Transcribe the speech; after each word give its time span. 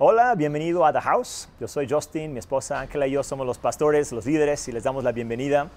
Hola, 0.00 0.34
bienvenido 0.34 0.84
a 0.84 0.92
The 0.92 1.00
House. 1.02 1.48
Yo 1.60 1.68
soy 1.68 1.88
Justin, 1.88 2.32
mi 2.32 2.40
esposa 2.40 2.80
Ángela 2.80 3.06
y 3.06 3.12
yo 3.12 3.22
somos 3.22 3.46
los 3.46 3.58
pastores, 3.58 4.10
los 4.10 4.26
líderes 4.26 4.66
y 4.66 4.72
les 4.72 4.82
damos 4.82 5.04
la 5.04 5.12
bienvenida. 5.12 5.68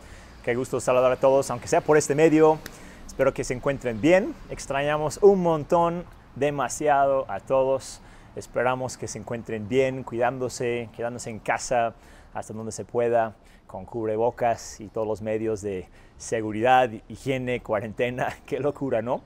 Qué 0.43 0.55
gusto 0.55 0.79
saludar 0.79 1.11
a 1.11 1.17
todos, 1.17 1.51
aunque 1.51 1.67
sea 1.67 1.81
por 1.81 1.97
este 1.97 2.15
medio. 2.15 2.57
Espero 3.05 3.31
que 3.31 3.43
se 3.43 3.53
encuentren 3.53 4.01
bien. 4.01 4.33
Extrañamos 4.49 5.19
un 5.21 5.43
montón, 5.43 6.03
demasiado 6.35 7.29
a 7.29 7.39
todos. 7.39 8.01
Esperamos 8.35 8.97
que 8.97 9.07
se 9.07 9.19
encuentren 9.19 9.69
bien, 9.69 10.01
cuidándose, 10.01 10.89
quedándose 10.97 11.29
en 11.29 11.37
casa 11.37 11.93
hasta 12.33 12.55
donde 12.55 12.71
se 12.71 12.85
pueda, 12.85 13.35
con 13.67 13.85
cubrebocas 13.85 14.81
y 14.81 14.87
todos 14.87 15.05
los 15.05 15.21
medios 15.21 15.61
de 15.61 15.89
seguridad, 16.17 16.89
higiene, 17.07 17.61
cuarentena. 17.61 18.35
Qué 18.47 18.59
locura, 18.59 19.03
¿no? 19.03 19.21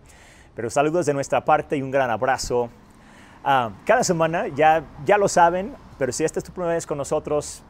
Pero 0.53 0.69
saludos 0.69 1.05
de 1.05 1.13
nuestra 1.13 1.45
parte 1.45 1.77
y 1.77 1.81
un 1.81 1.91
gran 1.91 2.09
abrazo. 2.09 2.69
Ah, 3.43 3.71
cada 3.85 4.03
semana, 4.03 4.47
ya, 4.49 4.83
ya 5.03 5.17
lo 5.17 5.27
saben, 5.27 5.73
pero 5.97 6.11
si 6.11 6.23
esta 6.23 6.39
es 6.39 6.45
tu 6.45 6.51
primera 6.51 6.75
vez 6.75 6.85
con 6.85 6.97
nosotros, 6.97 7.63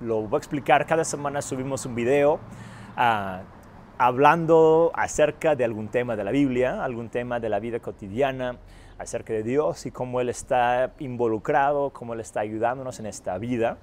lo 0.00 0.22
voy 0.22 0.36
a 0.36 0.38
explicar. 0.38 0.86
Cada 0.86 1.04
semana 1.04 1.40
subimos 1.40 1.86
un 1.86 1.94
video 1.94 2.40
ah, 2.96 3.42
hablando 3.96 4.90
acerca 4.94 5.54
de 5.54 5.64
algún 5.64 5.88
tema 5.88 6.16
de 6.16 6.24
la 6.24 6.32
Biblia, 6.32 6.82
algún 6.82 7.10
tema 7.10 7.38
de 7.38 7.48
la 7.48 7.60
vida 7.60 7.78
cotidiana, 7.78 8.58
acerca 8.98 9.32
de 9.32 9.42
Dios 9.42 9.86
y 9.86 9.90
cómo 9.90 10.20
Él 10.20 10.28
está 10.28 10.92
involucrado, 10.98 11.90
cómo 11.90 12.14
Él 12.14 12.20
está 12.20 12.40
ayudándonos 12.40 12.98
en 12.98 13.06
esta 13.06 13.38
vida. 13.38 13.78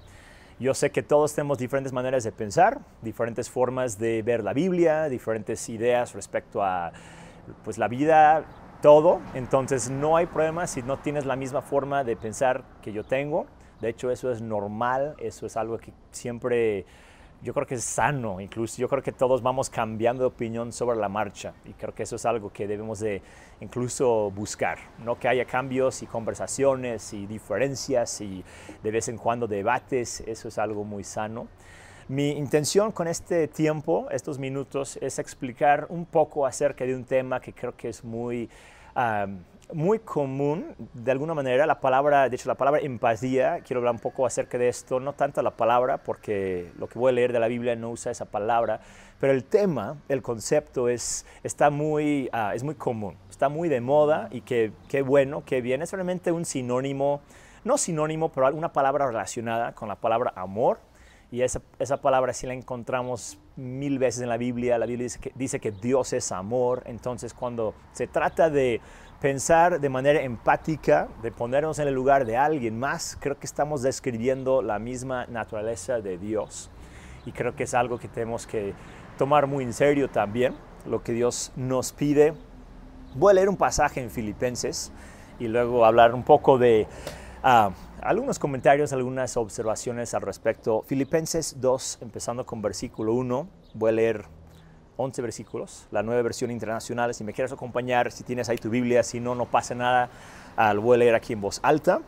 Yo 0.60 0.74
sé 0.74 0.92
que 0.92 1.02
todos 1.02 1.34
tenemos 1.34 1.58
diferentes 1.58 1.92
maneras 1.92 2.24
de 2.24 2.32
pensar, 2.32 2.82
diferentes 3.02 3.50
formas 3.50 3.98
de 3.98 4.22
ver 4.22 4.44
la 4.44 4.54
Biblia, 4.54 5.10
diferentes 5.10 5.68
ideas 5.70 6.14
respecto 6.14 6.62
a 6.62 6.92
pues, 7.64 7.78
la 7.78 7.88
vida, 7.88 8.44
todo. 8.82 9.22
Entonces 9.34 9.90
no 9.90 10.18
hay 10.18 10.26
problema 10.26 10.68
si 10.68 10.82
no 10.82 10.98
tienes 10.98 11.26
la 11.26 11.36
misma 11.36 11.62
forma 11.62 12.04
de 12.04 12.16
pensar 12.16 12.64
que 12.82 12.92
yo 12.92 13.04
tengo. 13.04 13.46
De 13.80 13.90
hecho, 13.90 14.12
eso 14.12 14.32
es 14.32 14.42
normal, 14.42 15.16
eso 15.18 15.46
es 15.46 15.58
algo 15.58 15.78
que 15.78 15.92
siempre 16.12 16.86
yo 17.44 17.54
creo 17.54 17.66
que 17.66 17.76
es 17.76 17.84
sano, 17.84 18.40
incluso 18.40 18.78
yo 18.78 18.88
creo 18.88 19.02
que 19.02 19.12
todos 19.12 19.42
vamos 19.42 19.70
cambiando 19.70 20.22
de 20.22 20.28
opinión 20.28 20.72
sobre 20.72 21.00
la 21.00 21.10
marcha 21.10 21.54
y 21.66 21.74
creo 21.74 21.94
que 21.94 22.04
eso 22.04 22.16
es 22.16 22.26
algo 22.28 22.54
que 22.54 22.68
debemos 22.68 23.00
de 23.00 23.24
incluso 23.62 24.30
buscar, 24.30 24.78
no 25.04 25.18
que 25.18 25.28
haya 25.28 25.46
cambios 25.46 26.04
y 26.04 26.06
conversaciones 26.06 27.14
y 27.14 27.26
diferencias 27.26 28.22
y 28.22 28.44
de 28.84 28.92
vez 28.92 29.08
en 29.08 29.18
cuando 29.18 29.48
debates, 29.48 30.22
eso 30.22 30.50
es 30.50 30.58
algo 30.60 30.84
muy 30.84 31.04
sano. 31.04 31.48
Mi 32.12 32.32
intención 32.32 32.92
con 32.92 33.08
este 33.08 33.48
tiempo, 33.48 34.10
estos 34.12 34.38
minutos, 34.38 34.98
es 35.02 35.18
explicar 35.18 35.86
un 35.88 36.06
poco 36.06 36.46
acerca 36.46 36.84
de 36.84 36.94
un 36.94 37.06
tema 37.06 37.40
que 37.40 37.54
creo 37.54 37.74
que 37.78 37.88
es 37.88 38.04
muy 38.04 38.50
muy 39.72 40.00
común, 40.00 40.76
de 40.94 41.10
alguna 41.10 41.34
manera, 41.34 41.66
la 41.66 41.80
palabra, 41.80 42.28
de 42.28 42.36
hecho, 42.36 42.50
la 42.50 42.56
palabra 42.56 42.82
empatía, 42.82 43.62
quiero 43.66 43.80
hablar 43.80 43.94
un 43.94 44.02
poco 44.02 44.26
acerca 44.26 44.58
de 44.58 44.68
esto, 44.68 45.00
no 45.00 45.14
tanto 45.14 45.42
la 45.42 45.52
palabra, 45.52 46.00
porque 46.00 46.70
lo 46.78 46.90
que 46.90 47.00
voy 47.00 47.12
a 47.12 47.14
leer 47.14 47.32
de 47.32 47.40
la 47.40 47.48
Biblia 47.48 47.78
no 47.78 47.92
usa 47.92 48.12
esa 48.12 48.26
palabra, 48.26 48.82
pero 49.22 49.32
el 49.32 49.46
tema, 49.46 49.96
el 50.10 50.22
concepto 50.22 50.90
es, 50.90 51.26
está 51.44 51.70
muy, 51.70 52.30
ah, 52.34 52.52
es 52.54 52.64
muy 52.64 52.76
común, 52.76 53.16
está 53.30 53.48
muy 53.48 53.70
de 53.70 53.80
moda 53.80 54.28
y 54.32 54.42
qué 54.42 54.74
que 54.90 55.02
bueno, 55.02 55.46
que 55.46 55.62
bien, 55.62 55.82
es 55.82 55.94
realmente 55.94 56.34
un 56.34 56.44
sinónimo, 56.44 57.22
no 57.64 57.78
sinónimo, 57.78 58.34
pero 58.34 58.54
una 58.54 58.74
palabra 58.74 59.08
relacionada 59.08 59.72
con 59.72 59.88
la 59.88 59.96
palabra 59.96 60.34
amor, 60.36 60.80
y 61.32 61.42
esa, 61.44 61.62
esa, 61.80 62.02
palabra 62.02 62.34
sí 62.34 62.46
la 62.46 62.54
encontramos 62.54 63.40
mil 63.56 64.00
veces 64.00 64.22
en 64.22 64.30
la 64.30 64.38
Biblia. 64.38 64.78
La 64.78 64.86
Biblia 64.86 65.06
dice 65.06 65.20
que, 65.20 65.32
dice 65.36 65.60
que 65.62 65.72
Dios 65.72 66.12
es 66.12 66.34
amor. 66.34 66.84
Entonces 66.86 67.34
cuando 67.34 67.74
se 67.94 68.06
trata 68.06 68.50
de 68.50 68.82
pensar 69.22 69.80
de 69.80 69.88
manera 69.88 70.22
empática, 70.22 71.08
de 71.22 71.32
ponernos 71.32 71.80
en 71.80 71.88
el 71.88 71.94
lugar 71.94 72.26
de 72.26 72.36
alguien 72.36 72.78
más, 72.78 73.18
creo 73.20 73.40
que 73.40 73.46
estamos 73.46 73.82
describiendo 73.82 74.62
la 74.62 74.78
misma 74.78 75.26
naturaleza 75.28 76.02
de 76.02 76.18
Dios. 76.18 76.70
Y 77.26 77.32
creo 77.32 77.56
que 77.56 77.64
es 77.64 77.74
algo 77.76 77.98
que 77.98 78.10
tenemos 78.10 78.46
que 78.46 78.74
tomar 79.18 79.48
muy 79.48 79.64
en 79.64 79.74
serio 79.74 80.10
también, 80.10 80.56
lo 80.86 81.04
que 81.04 81.14
Dios 81.14 81.54
nos 81.56 81.94
pide. 81.94 82.34
Voy 83.16 83.32
a 83.32 83.34
leer 83.36 83.48
un 83.48 83.58
pasaje 83.58 84.02
en 84.02 84.10
Filipenses 84.10 84.92
y 85.40 85.48
luego 85.48 85.86
hablar 85.86 86.14
un 86.16 86.24
poco 86.24 86.58
de 86.58 86.88
uh, 87.44 87.72
algunos 88.02 88.40
comentarios, 88.40 88.94
algunas 88.94 89.38
observaciones 89.38 90.14
al 90.14 90.22
respecto. 90.24 90.84
Filipenses 90.88 91.58
2, 91.60 92.00
empezando 92.02 92.46
con 92.46 92.62
versículo 92.62 93.14
1, 93.14 93.48
voy 93.76 93.90
a 93.90 93.92
leer 93.92 94.26
11 94.98 95.22
versículos, 95.22 95.88
la 95.92 96.02
nueva 96.02 96.22
versión 96.22 96.52
internacional. 96.52 97.14
Si 97.14 97.24
me 97.24 97.34
quieres 97.34 97.52
acompañar, 97.52 98.12
si 98.12 98.24
tienes 98.24 98.50
ahí 98.50 98.58
tu 98.58 98.70
Biblia, 98.70 99.04
si 99.04 99.20
no, 99.20 99.36
no 99.36 99.46
pasa 99.46 99.76
nada, 99.76 100.10
uh, 100.58 100.74
lo 100.74 100.82
voy 100.82 100.96
a 100.96 100.98
leer 101.00 101.16
aquí 101.16 101.34
en 101.34 101.42
voz 101.42 101.60
alta. 101.64 102.02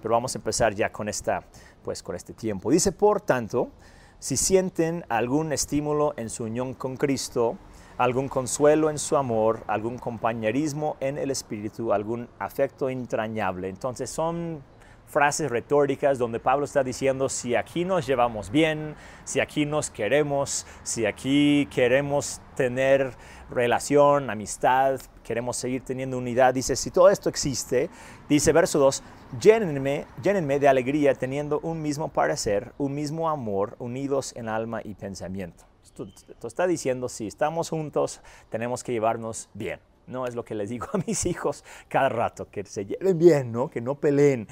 Pero 0.00 0.14
vamos 0.14 0.34
a 0.34 0.38
empezar 0.38 0.74
ya 0.74 0.90
con, 0.90 1.08
esta, 1.08 1.42
pues, 1.82 2.02
con 2.02 2.14
este 2.14 2.32
tiempo. 2.32 2.70
Dice, 2.70 2.92
por 2.92 3.20
tanto, 3.20 3.70
si 4.18 4.36
sienten 4.36 5.04
algún 5.08 5.52
estímulo 5.52 6.14
en 6.16 6.30
su 6.30 6.44
unión 6.44 6.74
con 6.74 6.96
Cristo, 6.96 7.58
algún 7.98 8.28
consuelo 8.28 8.88
en 8.88 8.98
su 8.98 9.16
amor, 9.16 9.64
algún 9.66 9.98
compañerismo 9.98 10.96
en 11.00 11.18
el 11.18 11.30
espíritu, 11.30 11.92
algún 11.92 12.28
afecto 12.38 12.88
entrañable. 12.88 13.68
Entonces 13.68 14.08
son 14.08 14.62
frases 15.10 15.50
retóricas 15.50 16.18
donde 16.18 16.40
Pablo 16.40 16.64
está 16.64 16.82
diciendo 16.84 17.28
si 17.28 17.56
aquí 17.56 17.84
nos 17.84 18.06
llevamos 18.06 18.50
bien, 18.50 18.94
si 19.24 19.40
aquí 19.40 19.66
nos 19.66 19.90
queremos, 19.90 20.66
si 20.84 21.04
aquí 21.04 21.68
queremos 21.74 22.40
tener 22.54 23.12
relación, 23.50 24.30
amistad, 24.30 25.00
queremos 25.24 25.56
seguir 25.56 25.82
teniendo 25.82 26.16
unidad, 26.16 26.54
dice, 26.54 26.76
si 26.76 26.90
todo 26.90 27.10
esto 27.10 27.28
existe, 27.28 27.90
dice 28.28 28.52
verso 28.52 28.78
2, 28.78 29.02
llénenme, 29.40 30.06
llénenme 30.22 30.58
de 30.60 30.68
alegría 30.68 31.14
teniendo 31.14 31.60
un 31.60 31.82
mismo 31.82 32.08
parecer, 32.08 32.72
un 32.78 32.94
mismo 32.94 33.28
amor, 33.28 33.76
unidos 33.78 34.32
en 34.36 34.48
alma 34.48 34.80
y 34.84 34.94
pensamiento. 34.94 35.64
Esto, 35.82 36.06
esto 36.28 36.46
está 36.46 36.66
diciendo, 36.66 37.08
si 37.08 37.26
estamos 37.26 37.70
juntos, 37.70 38.20
tenemos 38.48 38.84
que 38.84 38.92
llevarnos 38.92 39.48
bien. 39.54 39.80
No 40.06 40.26
es 40.26 40.34
lo 40.34 40.44
que 40.44 40.54
les 40.54 40.70
digo 40.70 40.86
a 40.92 40.98
mis 41.06 41.24
hijos 41.26 41.64
cada 41.88 42.08
rato, 42.08 42.48
que 42.50 42.64
se 42.64 42.84
lleven 42.84 43.18
bien, 43.18 43.52
¿no? 43.52 43.70
que 43.70 43.80
no 43.80 43.94
peleen. 43.94 44.48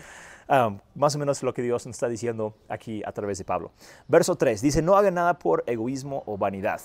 Más 0.94 1.14
o 1.14 1.18
menos 1.18 1.42
lo 1.42 1.52
que 1.52 1.62
Dios 1.62 1.86
nos 1.86 1.96
está 1.96 2.08
diciendo 2.08 2.54
aquí 2.68 3.02
a 3.04 3.12
través 3.12 3.38
de 3.38 3.44
Pablo. 3.44 3.70
Verso 4.08 4.36
3 4.36 4.60
dice, 4.60 4.82
no 4.82 4.96
hagan 4.96 5.14
nada 5.14 5.38
por 5.38 5.62
egoísmo 5.66 6.22
o 6.26 6.38
vanidad. 6.38 6.80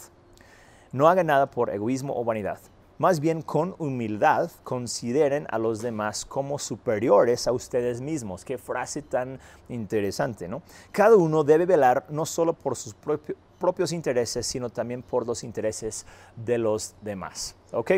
No 0.91 1.07
hagan 1.07 1.28
nada 1.28 1.50
por 1.50 1.69
egoísmo 1.69 2.13
o 2.16 2.24
vanidad. 2.24 2.59
Más 3.00 3.19
bien 3.19 3.41
con 3.41 3.75
humildad 3.79 4.51
consideren 4.63 5.47
a 5.50 5.57
los 5.57 5.81
demás 5.81 6.25
como 6.25 6.59
superiores 6.59 7.47
a 7.47 7.51
ustedes 7.51 8.01
mismos. 8.01 8.46
Qué 8.46 8.59
frase 8.59 9.01
tan 9.01 9.40
interesante, 9.68 10.47
¿no? 10.47 10.62
Cada 10.91 11.16
uno 11.16 11.44
debe 11.44 11.66
velar 11.66 12.06
no 12.09 12.25
solo 12.25 12.53
por 12.53 12.75
sus 12.75 12.95
propios 13.59 13.91
intereses, 13.91 14.45
sino 14.45 14.69
también 14.69 15.01
por 15.01 15.25
los 15.25 15.44
intereses 15.44 16.06
de 16.35 16.59
los 16.59 16.95
demás. 17.01 17.56
¿Ok? 17.72 17.91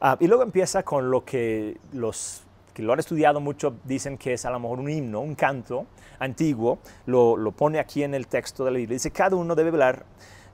Ah, 0.00 0.18
y 0.20 0.26
luego 0.26 0.42
empieza 0.42 0.82
con 0.82 1.10
lo 1.10 1.24
que 1.24 1.80
los 1.92 2.42
que 2.72 2.82
lo 2.82 2.92
han 2.92 2.98
estudiado 2.98 3.40
mucho 3.40 3.74
dicen 3.84 4.16
que 4.18 4.34
es 4.34 4.44
a 4.44 4.50
lo 4.50 4.60
mejor 4.60 4.80
un 4.80 4.88
himno, 4.88 5.20
un 5.20 5.34
canto 5.34 5.86
antiguo, 6.18 6.78
lo, 7.06 7.36
lo 7.36 7.52
pone 7.52 7.78
aquí 7.78 8.02
en 8.02 8.14
el 8.14 8.26
texto 8.26 8.64
de 8.64 8.70
la 8.70 8.78
Biblia. 8.78 8.94
Dice, 8.94 9.10
cada 9.10 9.36
uno 9.36 9.54
debe 9.54 9.70
hablar, 9.70 10.04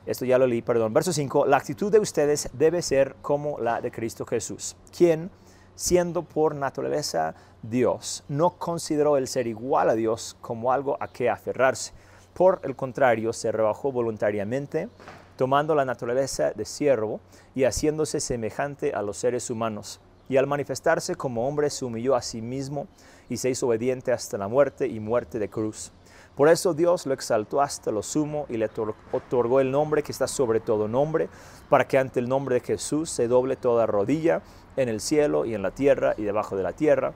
esto 0.06 0.24
ya 0.24 0.38
lo 0.38 0.46
leí, 0.46 0.62
perdón, 0.62 0.92
verso 0.92 1.12
5, 1.12 1.46
la 1.46 1.58
actitud 1.58 1.92
de 1.92 1.98
ustedes 1.98 2.50
debe 2.52 2.82
ser 2.82 3.16
como 3.22 3.58
la 3.60 3.80
de 3.80 3.90
Cristo 3.90 4.26
Jesús, 4.26 4.76
quien, 4.96 5.30
siendo 5.74 6.22
por 6.22 6.54
naturaleza 6.54 7.34
Dios, 7.62 8.24
no 8.28 8.58
consideró 8.58 9.16
el 9.16 9.28
ser 9.28 9.46
igual 9.46 9.90
a 9.90 9.94
Dios 9.94 10.36
como 10.40 10.72
algo 10.72 10.96
a 11.00 11.08
que 11.08 11.30
aferrarse. 11.30 11.92
Por 12.34 12.60
el 12.64 12.76
contrario, 12.76 13.32
se 13.32 13.52
rebajó 13.52 13.90
voluntariamente, 13.92 14.88
tomando 15.36 15.74
la 15.74 15.84
naturaleza 15.84 16.52
de 16.52 16.64
siervo 16.64 17.20
y 17.54 17.64
haciéndose 17.64 18.20
semejante 18.20 18.92
a 18.92 19.02
los 19.02 19.18
seres 19.18 19.50
humanos 19.50 20.00
y 20.28 20.36
al 20.36 20.46
manifestarse 20.46 21.14
como 21.14 21.46
hombre 21.46 21.70
se 21.70 21.84
humilló 21.84 22.14
a 22.14 22.22
sí 22.22 22.42
mismo 22.42 22.86
y 23.28 23.36
se 23.36 23.50
hizo 23.50 23.66
obediente 23.66 24.12
hasta 24.12 24.38
la 24.38 24.48
muerte 24.48 24.86
y 24.86 25.00
muerte 25.00 25.38
de 25.38 25.48
cruz. 25.48 25.92
Por 26.38 26.48
eso 26.48 26.72
Dios 26.72 27.04
lo 27.04 27.14
exaltó 27.14 27.60
hasta 27.60 27.90
lo 27.90 28.02
sumo 28.02 28.46
y 28.48 28.58
le 28.58 28.70
otorgó 29.10 29.58
el 29.58 29.72
nombre 29.72 30.04
que 30.04 30.12
está 30.12 30.28
sobre 30.28 30.60
todo 30.60 30.86
nombre, 30.86 31.28
para 31.68 31.88
que 31.88 31.98
ante 31.98 32.20
el 32.20 32.28
nombre 32.28 32.54
de 32.54 32.60
Jesús 32.60 33.10
se 33.10 33.26
doble 33.26 33.56
toda 33.56 33.86
rodilla 33.86 34.42
en 34.76 34.88
el 34.88 35.00
cielo 35.00 35.44
y 35.44 35.54
en 35.54 35.62
la 35.62 35.72
tierra 35.72 36.14
y 36.16 36.22
debajo 36.22 36.56
de 36.56 36.62
la 36.62 36.74
tierra. 36.74 37.12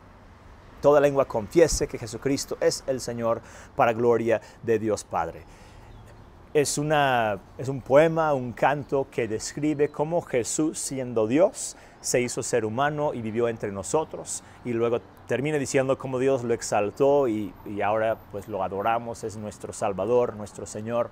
Toda 0.81 1.01
lengua 1.01 1.27
confiese 1.27 1.87
que 1.87 1.99
Jesucristo 1.99 2.57
es 2.61 2.83
el 2.89 3.01
Señor 3.01 3.41
para 3.77 3.93
gloria 3.93 4.41
de 4.65 4.81
Dios 4.81 5.05
Padre. 5.05 5.45
Es, 6.53 6.77
una, 6.77 7.41
es 7.57 7.69
un 7.69 7.81
poema, 7.81 8.35
un 8.35 8.53
canto 8.53 9.07
que 9.09 9.29
describe 9.29 9.89
cómo 9.91 10.21
Jesús, 10.23 10.81
siendo 10.81 11.29
Dios, 11.29 11.77
se 12.03 12.21
hizo 12.21 12.43
ser 12.43 12.67
humano 12.67 13.15
y 13.15 13.23
vivió 13.23 13.49
entre 13.49 13.73
nosotros. 13.73 14.43
Y 14.65 14.73
luego 14.73 15.01
termina 15.27 15.57
diciendo 15.57 15.97
cómo 15.97 16.19
Dios 16.19 16.45
lo 16.45 16.53
exaltó 16.53 17.29
y, 17.29 17.55
ahora 17.83 18.19
pues 18.31 18.49
lo 18.49 18.63
adoramos, 18.63 19.25
es 19.25 19.39
nuestro 19.39 19.73
Salvador, 19.73 20.37
nuestro 20.37 20.67
Señor. 20.67 21.11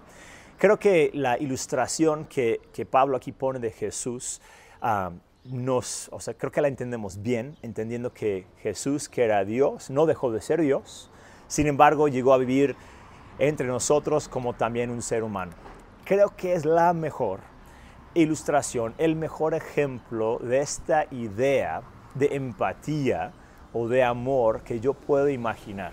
Creo 0.58 0.78
que 0.78 1.10
la 1.14 1.38
ilustración 1.38 2.26
que, 2.26 2.60
Pablo 2.90 3.16
aquí 3.16 3.32
pone 3.32 3.60
de 3.60 3.70
Jesús 3.70 4.42
ah, 4.82 5.12
nos, 5.44 6.10
o 6.12 6.20
sea, 6.20 6.34
creo 6.34 6.52
que 6.52 6.60
la 6.60 6.69
entendemos 6.69 7.22
bien, 7.22 7.56
entendiendo 7.62 8.12
que 8.12 8.46
Jesús, 8.58 9.08
que 9.08 9.25
era 9.25 9.44
Dios, 9.44 9.88
no 9.88 10.04
dejó 10.04 10.31
de 10.31 10.43
ser 10.43 10.60
Dios, 10.60 11.10
Sin 11.48 11.66
embargo, 11.66 12.06
llegó 12.06 12.32
a 12.32 12.38
vivir 12.38 12.76
entre 13.38 13.66
nosotros 13.66 14.28
como 14.28 14.52
también 14.52 14.90
un 14.90 15.02
ser 15.02 15.25
humano. 15.25 15.52
Creo 16.04 16.36
que 16.36 16.52
es 16.52 16.64
la 16.64 16.93
mejor 16.93 17.40
ilustración, 18.14 18.94
el 18.98 19.16
mejor 19.16 19.54
ejemplo 19.54 20.38
de 20.38 20.60
esta 20.60 21.06
idea 21.10 21.82
de 22.14 22.34
empatía 22.36 23.32
o 23.72 23.88
de 23.88 24.02
amor 24.02 24.62
que 24.62 24.80
yo 24.80 24.94
puedo 24.94 25.28
imaginar 25.28 25.92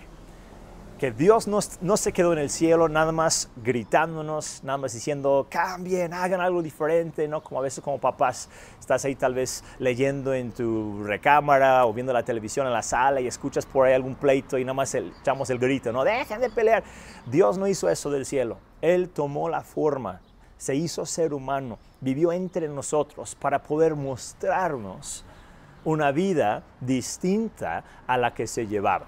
que 0.98 1.12
Dios 1.12 1.46
no, 1.46 1.96
se 1.96 2.12
quedó 2.12 2.32
en 2.32 2.40
el 2.40 2.50
cielo 2.50 2.88
nada 2.88 3.12
más 3.12 3.48
gritándonos, 3.56 4.62
nada 4.64 4.78
más 4.78 4.92
diciendo, 4.92 5.46
cambien, 5.48 6.12
hagan 6.12 6.40
algo 6.40 6.60
diferente, 6.60 7.28
¿no? 7.28 7.40
Como 7.42 7.60
a 7.60 7.62
veces 7.62 7.82
como 7.82 7.98
papás 7.98 8.50
estás 8.78 9.04
ahí 9.04 9.14
tal 9.14 9.32
vez 9.32 9.62
leyendo 9.78 10.34
en 10.34 10.50
tu 10.50 11.04
recámara 11.04 11.86
o 11.86 11.92
viendo 11.92 12.12
la 12.12 12.24
televisión 12.24 12.66
en 12.66 12.72
la 12.72 12.82
sala 12.82 13.20
y 13.20 13.28
escuchas 13.28 13.64
por 13.64 13.86
ahí 13.86 13.94
algún 13.94 14.16
pleito 14.16 14.58
y 14.58 14.64
nada 14.64 14.74
más 14.74 14.92
echamos 14.94 15.48
el 15.50 15.58
grito, 15.58 15.92
no, 15.92 16.02
dejen 16.02 16.40
de 16.40 16.50
pelear. 16.50 16.82
Dios 17.26 17.58
no 17.58 17.68
hizo 17.68 17.88
eso 17.88 18.10
del 18.10 18.26
cielo. 18.26 18.58
Él 18.82 19.08
tomó 19.08 19.48
la 19.48 19.62
forma, 19.62 20.20
se 20.58 20.74
hizo 20.74 21.06
ser 21.06 21.32
humano, 21.32 21.78
vivió 22.00 22.32
entre 22.32 22.68
nosotros 22.68 23.34
para 23.34 23.62
poder 23.62 23.94
mostrarnos 23.94 25.24
una 25.84 26.12
vida 26.12 26.64
distinta 26.80 27.84
a 28.06 28.16
la 28.18 28.34
que 28.34 28.46
se 28.46 28.66
llevaba. 28.66 29.06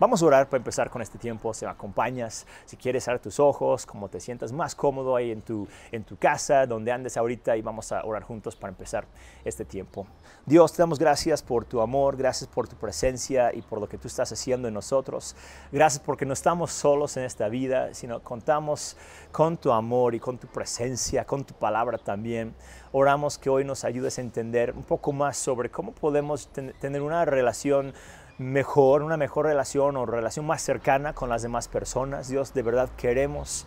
Vamos 0.00 0.22
a 0.22 0.26
orar 0.26 0.48
para 0.48 0.58
empezar 0.58 0.90
con 0.90 1.02
este 1.02 1.18
tiempo. 1.18 1.52
Si 1.52 1.64
me 1.64 1.72
acompañas, 1.72 2.46
si 2.66 2.76
quieres 2.76 3.02
cerrar 3.02 3.18
tus 3.18 3.40
ojos, 3.40 3.84
como 3.84 4.08
te 4.08 4.20
sientas 4.20 4.52
más 4.52 4.76
cómodo 4.76 5.16
ahí 5.16 5.32
en 5.32 5.42
tu, 5.42 5.66
en 5.90 6.04
tu 6.04 6.16
casa, 6.16 6.66
donde 6.66 6.92
andes 6.92 7.16
ahorita, 7.16 7.56
y 7.56 7.62
vamos 7.62 7.90
a 7.90 8.04
orar 8.04 8.22
juntos 8.22 8.54
para 8.54 8.70
empezar 8.70 9.06
este 9.44 9.64
tiempo. 9.64 10.06
Dios, 10.46 10.72
te 10.72 10.82
damos 10.82 11.00
gracias 11.00 11.42
por 11.42 11.64
tu 11.64 11.80
amor, 11.80 12.16
gracias 12.16 12.48
por 12.48 12.68
tu 12.68 12.76
presencia 12.76 13.52
y 13.52 13.60
por 13.60 13.80
lo 13.80 13.88
que 13.88 13.98
tú 13.98 14.06
estás 14.06 14.30
haciendo 14.30 14.68
en 14.68 14.74
nosotros. 14.74 15.34
Gracias 15.72 16.00
porque 16.00 16.24
no 16.24 16.32
estamos 16.32 16.70
solos 16.70 17.16
en 17.16 17.24
esta 17.24 17.48
vida, 17.48 17.92
sino 17.92 18.22
contamos 18.22 18.96
con 19.32 19.56
tu 19.56 19.72
amor 19.72 20.14
y 20.14 20.20
con 20.20 20.38
tu 20.38 20.46
presencia, 20.46 21.24
con 21.24 21.44
tu 21.44 21.54
palabra 21.54 21.98
también. 21.98 22.54
Oramos 22.92 23.36
que 23.36 23.50
hoy 23.50 23.64
nos 23.64 23.82
ayudes 23.82 24.18
a 24.18 24.20
entender 24.20 24.72
un 24.76 24.84
poco 24.84 25.12
más 25.12 25.36
sobre 25.36 25.70
cómo 25.70 25.90
podemos 25.90 26.50
tener 26.52 27.02
una 27.02 27.24
relación 27.24 27.94
mejor, 28.38 29.02
una 29.02 29.16
mejor 29.16 29.46
relación 29.46 29.96
o 29.96 30.06
relación 30.06 30.46
más 30.46 30.62
cercana 30.62 31.12
con 31.12 31.28
las 31.28 31.42
demás 31.42 31.68
personas. 31.68 32.28
Dios, 32.28 32.54
de 32.54 32.62
verdad 32.62 32.88
queremos, 32.96 33.66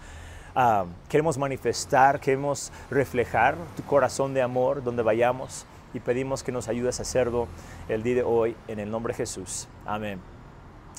ah, 0.55 0.85
queremos 1.09 1.37
manifestar, 1.37 2.19
queremos 2.19 2.71
reflejar 2.89 3.55
tu 3.75 3.83
corazón 3.83 4.33
de 4.33 4.41
amor 4.41 4.83
donde 4.83 5.03
vayamos 5.03 5.65
y 5.93 5.99
pedimos 5.99 6.41
que 6.43 6.51
nos 6.51 6.67
ayudes 6.69 6.99
a 6.99 7.03
hacerlo 7.03 7.47
el 7.89 8.01
día 8.01 8.15
de 8.15 8.23
hoy 8.23 8.55
en 8.67 8.79
el 8.79 8.89
nombre 8.89 9.13
de 9.13 9.17
Jesús. 9.17 9.67
Amén. 9.85 10.21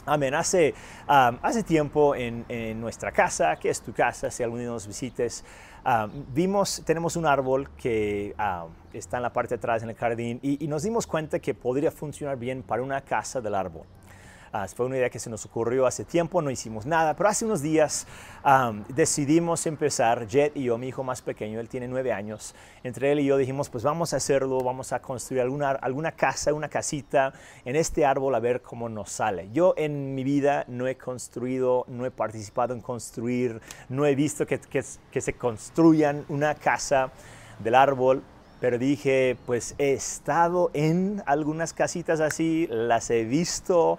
Amén. 0.04 0.34
Hace, 0.34 0.75
ah, 1.08 1.32
hace 1.42 1.62
tiempo 1.62 2.14
en, 2.14 2.44
en, 2.48 2.80
nuestra 2.80 3.12
casa, 3.12 3.56
que 3.56 3.70
es 3.70 3.80
tu 3.80 3.92
casa, 3.92 4.30
si 4.30 4.42
algún 4.42 4.58
día 4.58 4.68
nos 4.68 4.86
visites, 4.86 5.44
Ah, 5.84 6.08
vimos, 6.32 6.81
tenemos 6.84 7.17
un 7.17 7.26
árbol 7.26 7.69
que 7.70 8.34
ah, 8.38 8.67
está 8.93 9.17
en 9.17 9.25
la 9.25 9.32
parte 9.32 9.56
de 9.56 9.58
atrás 9.58 9.82
en 9.82 9.90
el 9.90 9.96
jardín 9.96 10.38
y, 10.40 10.69
nos 10.69 10.84
dimos 10.84 11.08
cuenta 11.08 11.40
que 11.40 11.55
podría 11.55 11.90
funcionar 11.90 12.38
bien 12.38 12.62
para 12.62 12.82
una 12.82 13.00
casa 13.00 13.40
del 13.40 13.56
árbol. 13.56 13.82
Ah, 14.54 14.69
fue 14.69 14.84
una 14.84 14.99
idea 14.99 15.08
que 15.08 15.19
se 15.19 15.31
nos 15.31 15.46
ocurrió 15.46 15.87
hace 15.87 16.04
tiempo, 16.04 16.43
no 16.43 16.50
hicimos 16.50 16.84
nada, 16.84 17.16
pero 17.16 17.31
hace 17.31 17.46
unos 17.46 17.62
días 17.62 18.06
decidimos 18.88 19.64
empezar, 19.64 20.26
Jet 20.26 20.54
y 20.54 20.64
yo, 20.64 20.76
mi 20.76 20.88
hijo 20.88 21.02
más 21.02 21.22
pequeño, 21.22 21.58
él 21.58 21.70
tiene 21.70 21.88
nueve 21.88 22.12
años, 22.12 22.54
entre 22.82 23.12
él 23.12 23.20
y 23.20 23.25
yo 23.25 23.38
dijimos, 23.38 23.70
pues 23.70 23.82
vamos 23.82 24.12
a 24.12 24.19
hacerlo, 24.19 24.62
vamos 24.62 24.93
a 24.93 25.00
construir 25.00 25.40
alguna, 25.40 25.70
alguna 25.70 26.12
casa, 26.12 26.52
una 26.52 26.69
casita 26.69 27.32
en 27.64 27.76
este 27.76 28.04
árbol 28.04 28.34
a 28.34 28.40
ver 28.40 28.60
cómo 28.60 28.90
nos 28.90 29.10
sale. 29.10 29.49
Yo 29.54 29.72
en 29.78 30.14
mi 30.14 30.22
vida 30.22 30.66
no 30.69 30.87
he 30.87 30.96
construido, 30.96 31.87
no 31.88 32.04
he 32.04 32.10
participado 32.10 32.75
en 32.75 32.82
construir, 32.82 33.58
no 33.88 34.04
he 34.04 34.14
visto 34.14 34.46
que, 34.46 34.60
que, 34.60 34.84
que 35.10 35.20
se 35.22 35.32
construyan 35.32 36.26
una 36.28 36.54
casa 36.56 37.10
del 37.60 37.75
árbol, 37.75 38.22
pero 38.60 38.78
dije, 38.78 39.38
pues 39.46 39.75
he 39.78 39.94
estado 39.94 40.70
en 40.75 41.22
algunas 41.25 41.72
casitas 41.72 42.20
así, 42.20 42.69
las 42.70 43.10
he 43.10 43.25
visto, 43.25 43.99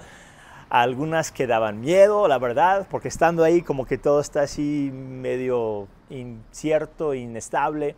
algunas 0.73 1.31
que 1.31 1.45
daban 1.45 1.81
miedo, 1.81 2.27
la 2.27 2.39
verdad, 2.39 2.87
porque 2.89 3.07
estando 3.07 3.43
ahí 3.43 3.61
como 3.61 3.85
que 3.85 3.99
todo 3.99 4.19
está 4.19 4.41
así 4.41 4.89
medio 4.91 5.87
incierto, 6.09 7.13
inestable. 7.13 7.95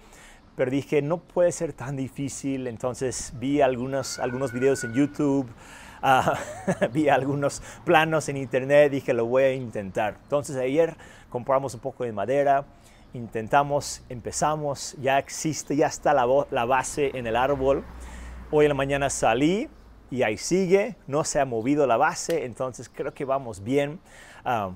Pero 0.57 0.69
dije, 0.69 1.01
no 1.01 1.19
puede 1.19 1.53
ser 1.53 1.71
tan 1.71 1.95
difícil. 1.95 2.67
Entonces 2.67 3.31
vi 3.39 3.61
algunos, 3.61 4.19
algunos 4.19 4.51
videos 4.51 4.83
en 4.83 4.93
YouTube, 4.93 5.47
ah, 6.01 6.37
vi 6.91 7.07
algunos 7.07 7.63
planos 7.85 8.27
en 8.27 8.35
internet, 8.35 8.91
dije, 8.91 9.13
lo 9.13 9.25
voy 9.25 9.43
a 9.43 9.53
intentar. 9.53 10.17
Entonces 10.23 10.57
ayer 10.57 10.97
compramos 11.29 11.75
un 11.75 11.79
poco 11.79 12.03
de 12.03 12.11
madera, 12.11 12.65
intentamos, 13.13 14.03
empezamos, 14.09 14.97
ya 14.99 15.17
existe, 15.17 15.77
ya 15.77 15.87
está 15.87 16.13
la, 16.13 16.27
la 16.51 16.65
base 16.65 17.11
en 17.17 17.25
el 17.25 17.37
árbol. 17.37 17.85
Hoy 18.51 18.65
en 18.65 18.69
la 18.69 18.75
mañana 18.75 19.09
salí, 19.09 19.69
y 20.15 20.23
ahí 20.23 20.37
sigue, 20.37 20.95
no 21.07 21.25
se 21.25 21.41
ha 21.41 21.45
movido 21.45 21.85
la 21.85 21.97
base, 21.97 22.45
entonces 22.45 22.89
creo 22.89 23.13
que 23.13 23.25
vamos 23.25 23.61
bien. 23.61 23.99
Ah, 24.45 24.71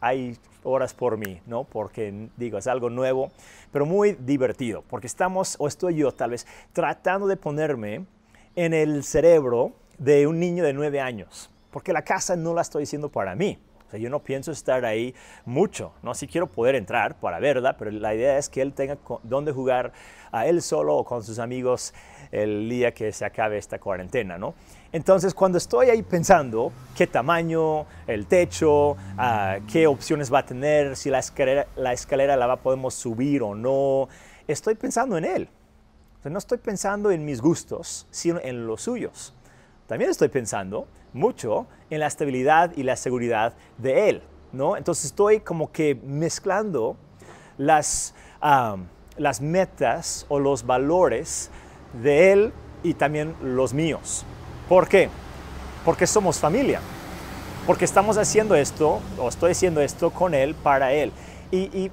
hay 0.00 0.38
horas 0.62 0.94
por 0.94 1.16
mí, 1.16 1.40
¿no? 1.44 1.64
Porque 1.64 2.28
digo, 2.36 2.56
es 2.56 2.68
algo 2.68 2.88
nuevo, 2.88 3.32
pero 3.72 3.84
muy 3.84 4.12
divertido, 4.12 4.84
porque 4.88 5.08
estamos, 5.08 5.56
o 5.58 5.66
estoy 5.66 5.96
yo 5.96 6.12
tal 6.12 6.30
vez, 6.30 6.46
tratando 6.72 7.26
de 7.26 7.36
ponerme 7.36 8.06
en 8.54 8.74
el 8.74 9.02
cerebro 9.02 9.72
de 9.98 10.28
un 10.28 10.38
niño 10.38 10.62
de 10.62 10.72
nueve 10.72 11.00
años, 11.00 11.50
porque 11.72 11.92
la 11.92 12.02
casa 12.02 12.36
no 12.36 12.54
la 12.54 12.62
estoy 12.62 12.84
haciendo 12.84 13.08
para 13.08 13.34
mí. 13.34 13.58
O 13.86 13.90
sea, 13.90 14.00
yo 14.00 14.10
no 14.10 14.18
pienso 14.20 14.50
estar 14.50 14.84
ahí 14.84 15.14
mucho, 15.44 15.92
¿no? 16.02 16.14
Sí 16.14 16.26
quiero 16.26 16.48
poder 16.48 16.74
entrar 16.74 17.14
para 17.20 17.38
verla, 17.38 17.76
pero 17.76 17.90
la 17.92 18.14
idea 18.14 18.36
es 18.36 18.48
que 18.48 18.60
él 18.60 18.72
tenga 18.72 18.98
dónde 19.22 19.52
jugar 19.52 19.92
a 20.32 20.46
él 20.46 20.60
solo 20.60 20.96
o 20.96 21.04
con 21.04 21.22
sus 21.22 21.38
amigos 21.38 21.94
el 22.32 22.68
día 22.68 22.92
que 22.92 23.12
se 23.12 23.24
acabe 23.24 23.58
esta 23.58 23.78
cuarentena, 23.78 24.38
¿no? 24.38 24.54
Entonces, 24.92 25.34
cuando 25.34 25.58
estoy 25.58 25.90
ahí 25.90 26.02
pensando 26.02 26.72
qué 26.96 27.06
tamaño, 27.06 27.86
el 28.06 28.26
techo, 28.26 28.96
ah, 29.18 29.58
qué 29.70 29.86
opciones 29.86 30.32
va 30.32 30.40
a 30.40 30.46
tener, 30.46 30.96
si 30.96 31.10
la 31.10 31.20
escalera, 31.20 31.66
la 31.76 31.92
escalera 31.92 32.36
la 32.36 32.56
podemos 32.56 32.94
subir 32.94 33.42
o 33.42 33.54
no, 33.54 34.08
estoy 34.48 34.74
pensando 34.74 35.16
en 35.16 35.24
él. 35.24 35.48
no 36.24 36.38
estoy 36.38 36.58
pensando 36.58 37.12
en 37.12 37.24
mis 37.24 37.40
gustos, 37.40 38.06
sino 38.10 38.40
en 38.42 38.66
los 38.66 38.82
suyos. 38.82 39.32
También 39.86 40.10
estoy 40.10 40.28
pensando 40.28 40.86
mucho 41.12 41.66
en 41.90 42.00
la 42.00 42.06
estabilidad 42.06 42.72
y 42.76 42.82
la 42.82 42.96
seguridad 42.96 43.54
de 43.78 44.08
él, 44.10 44.22
¿no? 44.52 44.76
Entonces 44.76 45.06
estoy 45.06 45.40
como 45.40 45.70
que 45.70 45.94
mezclando 45.94 46.96
las, 47.58 48.14
las 49.16 49.40
metas 49.40 50.26
o 50.28 50.38
los 50.38 50.66
valores 50.66 51.50
de 52.02 52.32
Él 52.32 52.52
y 52.82 52.94
también 52.94 53.34
los 53.42 53.72
míos. 53.72 54.24
¿Por 54.68 54.88
qué? 54.88 55.08
Porque 55.84 56.06
somos 56.06 56.38
familia. 56.38 56.80
Porque 57.66 57.84
estamos 57.84 58.16
haciendo 58.16 58.54
esto, 58.54 59.00
o 59.18 59.28
estoy 59.28 59.52
haciendo 59.52 59.80
esto 59.80 60.10
con 60.10 60.34
Él, 60.34 60.54
para 60.54 60.92
Él. 60.92 61.12
Y, 61.50 61.90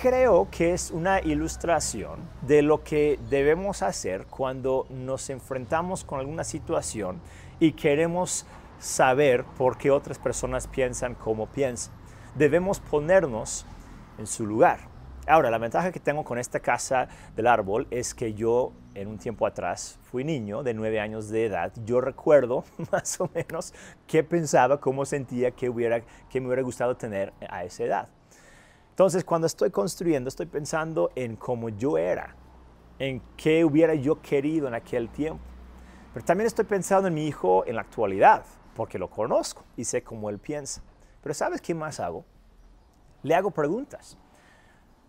creo 0.00 0.48
que 0.50 0.72
es 0.72 0.90
una 0.90 1.20
ilustración 1.20 2.28
de 2.42 2.62
lo 2.62 2.84
que 2.84 3.18
debemos 3.30 3.82
hacer 3.82 4.26
cuando 4.26 4.86
nos 4.90 5.30
enfrentamos 5.30 6.04
con 6.04 6.20
alguna 6.20 6.44
situación 6.44 7.20
y 7.60 7.72
queremos 7.72 8.46
saber 8.78 9.44
por 9.56 9.78
qué 9.78 9.90
otras 9.90 10.18
personas 10.18 10.66
piensan 10.66 11.14
como 11.14 11.46
piensan. 11.46 11.94
Debemos 12.34 12.80
ponernos 12.80 13.64
en 14.18 14.26
su 14.26 14.46
lugar. 14.46 14.80
Ahora, 15.26 15.50
la 15.50 15.58
ventaja 15.58 15.90
que 15.90 15.98
tengo 15.98 16.24
con 16.24 16.38
esta 16.38 16.60
casa 16.60 17.08
del 17.34 17.46
árbol 17.46 17.88
es 17.90 18.14
que 18.14 18.34
yo 18.34 18.72
en 18.94 19.08
un 19.08 19.18
tiempo 19.18 19.46
atrás 19.46 19.98
fui 20.02 20.22
niño 20.22 20.62
de 20.62 20.74
nueve 20.74 21.00
años 21.00 21.30
de 21.30 21.46
edad. 21.46 21.72
Yo 21.84 22.00
recuerdo 22.00 22.64
más 22.92 23.20
o 23.20 23.30
menos 23.34 23.72
qué 24.06 24.22
pensaba, 24.22 24.78
cómo 24.78 25.04
sentía 25.04 25.50
que, 25.50 25.68
hubiera, 25.68 26.02
que 26.30 26.40
me 26.40 26.46
hubiera 26.46 26.62
gustado 26.62 26.96
tener 26.96 27.32
a 27.48 27.64
esa 27.64 27.84
edad. 27.84 28.08
Entonces, 28.96 29.24
cuando 29.24 29.46
estoy 29.46 29.70
construyendo, 29.70 30.28
estoy 30.28 30.46
pensando 30.46 31.12
en 31.16 31.36
cómo 31.36 31.68
yo 31.68 31.98
era, 31.98 32.34
en 32.98 33.20
qué 33.36 33.62
hubiera 33.62 33.94
yo 33.94 34.22
querido 34.22 34.68
en 34.68 34.72
aquel 34.72 35.10
tiempo. 35.10 35.44
Pero 36.14 36.24
también 36.24 36.46
estoy 36.46 36.64
pensando 36.64 37.08
en 37.08 37.12
mi 37.12 37.26
hijo 37.26 37.66
en 37.66 37.74
la 37.74 37.82
actualidad, 37.82 38.46
porque 38.74 38.98
lo 38.98 39.10
conozco 39.10 39.64
y 39.76 39.84
sé 39.84 40.02
cómo 40.02 40.30
él 40.30 40.38
piensa. 40.38 40.80
Pero 41.22 41.34
¿sabes 41.34 41.60
qué 41.60 41.74
más 41.74 42.00
hago? 42.00 42.24
Le 43.22 43.34
hago 43.34 43.50
preguntas. 43.50 44.16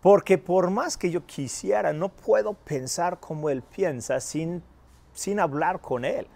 Porque 0.02 0.36
por 0.36 0.68
más 0.68 0.98
que 0.98 1.10
yo 1.10 1.24
quisiera, 1.24 1.94
no 1.94 2.10
puedo 2.10 2.52
pensar 2.52 3.18
como 3.20 3.48
Él 3.48 3.62
piensa 3.62 4.20
sin, 4.20 4.62
sin 5.14 5.40
hablar 5.40 5.80
con 5.80 6.04
Él. 6.04 6.28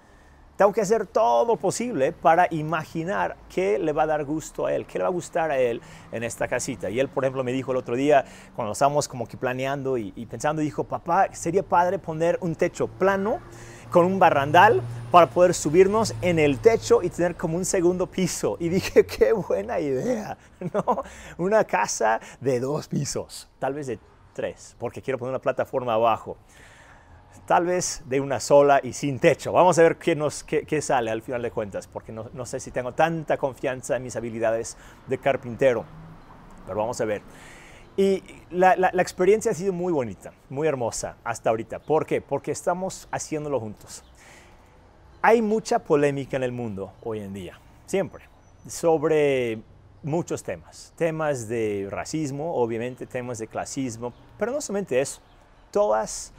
Tengo 0.63 0.73
que 0.73 0.83
hacer 0.83 1.09
todo 1.09 1.57
posible 1.57 2.13
para 2.13 2.47
imaginar 2.53 3.37
qué 3.53 3.81
le 3.81 3.91
va 3.91 4.05
a 4.05 4.07
dar 4.07 4.25
gusto 4.25 4.67
a 4.67 4.73
Él, 4.73 4.87
qué 4.87 4.99
le 4.99 5.03
va 5.03 5.09
a 5.09 5.13
gustar 5.13 5.51
a 5.51 5.59
Él 5.59 5.81
en 6.13 6.23
esta 6.23 6.47
casita. 6.47 6.89
Y 6.89 7.01
Él, 7.01 7.09
por 7.09 7.25
ejemplo, 7.25 7.43
me 7.43 7.51
dijo 7.51 7.73
el 7.73 7.79
otro 7.79 7.97
día, 7.97 8.25
cuando 8.55 8.71
estábamos 8.71 9.09
como 9.09 9.27
que 9.27 9.37
planeando 9.37 9.99
y, 9.99 10.13
y 10.15 10.25
pensando, 10.27 10.63
dijo, 10.63 10.85
papá, 10.85 11.31
sería 11.33 11.65
padre 11.65 11.99
poner 11.99 12.39
un 12.43 12.55
techo 12.55 12.87
plano 12.87 13.41
con 13.91 14.07
un 14.07 14.21
barrandal 14.21 14.83
para 15.11 15.29
poder 15.31 15.53
subirnos 15.53 16.15
en 16.23 16.39
el 16.39 16.61
techo 16.61 17.03
y 17.03 17.11
tener 17.11 17.35
como 17.35 17.57
un 17.57 17.65
segundo 17.65 18.07
piso. 18.07 18.57
Y 18.61 18.69
dije, 18.69 19.05
qué 19.19 19.33
buena 19.33 19.81
idea, 19.81 20.39
¿no? 20.73 21.03
Una 21.39 21.65
casa 21.65 22.21
de 22.41 22.61
dos 22.61 22.87
pisos, 22.87 23.49
tal 23.59 23.75
vez 23.75 23.89
de 23.89 23.99
tres, 24.33 24.77
porque 24.79 25.03
quiero 25.03 25.19
poner 25.19 25.31
una 25.31 25.43
plataforma 25.43 25.95
abajo. 25.95 26.37
Tal 27.47 27.67
vez 27.67 28.03
de 28.07 28.21
una 28.21 28.41
sola 28.41 28.81
y 28.83 28.93
sin 28.93 29.19
techo. 29.19 29.53
Vamos 29.53 29.79
a 29.79 29.83
ver 29.83 29.97
qué, 29.97 30.15
nos, 30.15 30.45
qué, 30.45 30.83
sale 30.83 31.11
al 31.11 31.23
final 31.23 31.43
de 31.43 31.51
cuentas, 31.51 31.87
porque 31.87 32.13
no, 32.13 32.31
no 32.33 32.47
sé 32.47 32.61
si 32.61 32.71
tengo 32.71 32.93
tanta 32.93 33.37
confianza 33.37 33.97
en 33.97 34.03
mis 34.03 34.17
habilidades 34.17 34.77
de 35.07 35.19
carpintero. 35.19 35.85
Pero 36.67 36.79
vamos 36.79 37.01
a 37.01 37.05
ver. 37.05 37.23
Y 37.97 38.23
la, 38.51 38.77
la, 38.77 38.91
la, 38.93 39.03
experiencia 39.03 39.51
ha 39.51 39.55
sido 39.55 39.73
muy 39.73 39.93
bonita, 39.93 40.33
muy 40.49 40.67
hermosa 40.67 41.17
hasta 41.25 41.51
ahorita. 41.51 41.81
¿Por 41.81 42.07
qué? 42.07 42.21
Porque 42.21 42.51
estamos 42.51 43.09
haciéndolo 43.11 43.61
juntos. 43.61 44.05
Hay 45.21 45.43
mucha 45.43 45.81
polémica 45.81 46.37
en 46.37 46.43
el 46.43 46.53
mundo 46.53 46.93
hoy 47.03 47.21
en 47.21 47.35
día, 47.35 47.61
siempre, 47.87 48.25
sobre 48.67 49.63
muchos 50.03 50.43
temas. 50.43 50.93
Temas 50.97 51.49
de 51.49 51.87
racismo, 51.91 52.55
obviamente, 52.55 53.07
temas 53.07 53.39
de 53.39 53.47
clasismo, 53.47 54.13
pero 54.39 54.53
no 54.53 54.61
solamente 54.61 55.01
eso. 55.01 55.21
Todas 55.71 56.33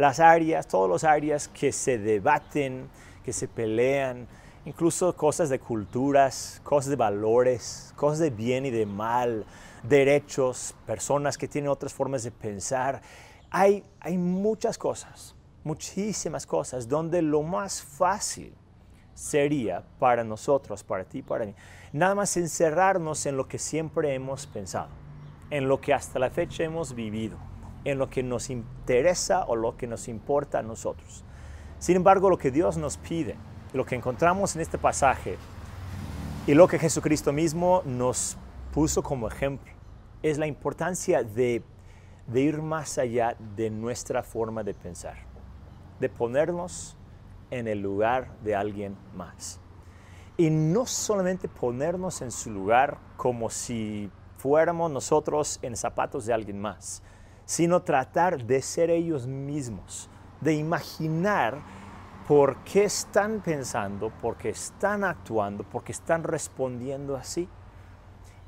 las 0.00 0.18
áreas, 0.20 0.66
todas 0.66 0.90
las 0.90 1.04
áreas 1.04 1.48
que 1.48 1.72
se 1.72 1.98
debaten, 1.98 2.88
que 3.24 3.32
se 3.32 3.46
pelean, 3.46 4.26
incluso 4.64 5.14
cosas 5.16 5.48
de 5.48 5.58
culturas, 5.58 6.60
cosas 6.64 6.90
de 6.90 6.96
valores, 6.96 7.92
cosas 7.96 8.18
de 8.18 8.30
bien 8.30 8.66
y 8.66 8.70
de 8.70 8.86
mal, 8.86 9.44
derechos, 9.82 10.74
personas 10.86 11.38
que 11.38 11.46
tienen 11.46 11.70
otras 11.70 11.92
formas 11.92 12.22
de 12.22 12.30
pensar. 12.30 13.00
Hay, 13.50 13.84
hay 14.00 14.18
muchas 14.18 14.78
cosas 14.78 15.34
muchísimas 15.64 16.46
cosas 16.46 16.88
donde 16.88 17.22
lo 17.22 17.42
más 17.42 17.82
fácil 17.82 18.54
sería 19.14 19.84
para 19.98 20.24
nosotros, 20.24 20.82
para 20.82 21.04
ti, 21.04 21.22
para 21.22 21.44
mí, 21.44 21.54
nada 21.92 22.14
más 22.14 22.36
encerrarnos 22.36 23.26
en 23.26 23.36
lo 23.36 23.48
que 23.48 23.58
siempre 23.58 24.14
hemos 24.14 24.46
pensado, 24.46 24.88
en 25.50 25.68
lo 25.68 25.80
que 25.80 25.92
hasta 25.92 26.18
la 26.18 26.30
fecha 26.30 26.64
hemos 26.64 26.94
vivido, 26.94 27.36
en 27.84 27.98
lo 27.98 28.10
que 28.10 28.22
nos 28.22 28.50
interesa 28.50 29.44
o 29.44 29.56
lo 29.56 29.76
que 29.76 29.86
nos 29.86 30.08
importa 30.08 30.58
a 30.58 30.62
nosotros. 30.62 31.24
Sin 31.78 31.96
embargo, 31.96 32.30
lo 32.30 32.38
que 32.38 32.50
Dios 32.50 32.76
nos 32.76 32.96
pide, 32.96 33.36
lo 33.72 33.84
que 33.84 33.94
encontramos 33.94 34.54
en 34.56 34.62
este 34.62 34.78
pasaje 34.78 35.38
y 36.46 36.54
lo 36.54 36.68
que 36.68 36.78
Jesucristo 36.78 37.32
mismo 37.32 37.82
nos 37.84 38.36
puso 38.72 39.02
como 39.02 39.28
ejemplo, 39.28 39.72
es 40.22 40.38
la 40.38 40.46
importancia 40.46 41.22
de, 41.22 41.62
de 42.26 42.40
ir 42.40 42.60
más 42.60 42.98
allá 42.98 43.36
de 43.56 43.70
nuestra 43.70 44.22
forma 44.22 44.62
de 44.62 44.74
pensar 44.74 45.30
de 46.00 46.08
ponernos 46.08 46.96
en 47.50 47.68
el 47.68 47.80
lugar 47.80 48.34
de 48.42 48.56
alguien 48.56 48.96
más. 49.14 49.60
Y 50.36 50.48
no 50.50 50.86
solamente 50.86 51.46
ponernos 51.46 52.22
en 52.22 52.30
su 52.30 52.50
lugar 52.50 52.98
como 53.18 53.50
si 53.50 54.10
fuéramos 54.38 54.90
nosotros 54.90 55.58
en 55.60 55.76
zapatos 55.76 56.24
de 56.24 56.32
alguien 56.32 56.58
más, 56.58 57.02
sino 57.50 57.82
tratar 57.82 58.46
de 58.46 58.62
ser 58.62 58.90
ellos 58.90 59.26
mismos, 59.26 60.08
de 60.40 60.54
imaginar 60.54 61.58
por 62.28 62.62
qué 62.62 62.84
están 62.84 63.40
pensando, 63.40 64.12
por 64.22 64.36
qué 64.36 64.50
están 64.50 65.02
actuando, 65.02 65.64
por 65.64 65.82
qué 65.82 65.90
están 65.90 66.22
respondiendo 66.22 67.16
así. 67.16 67.48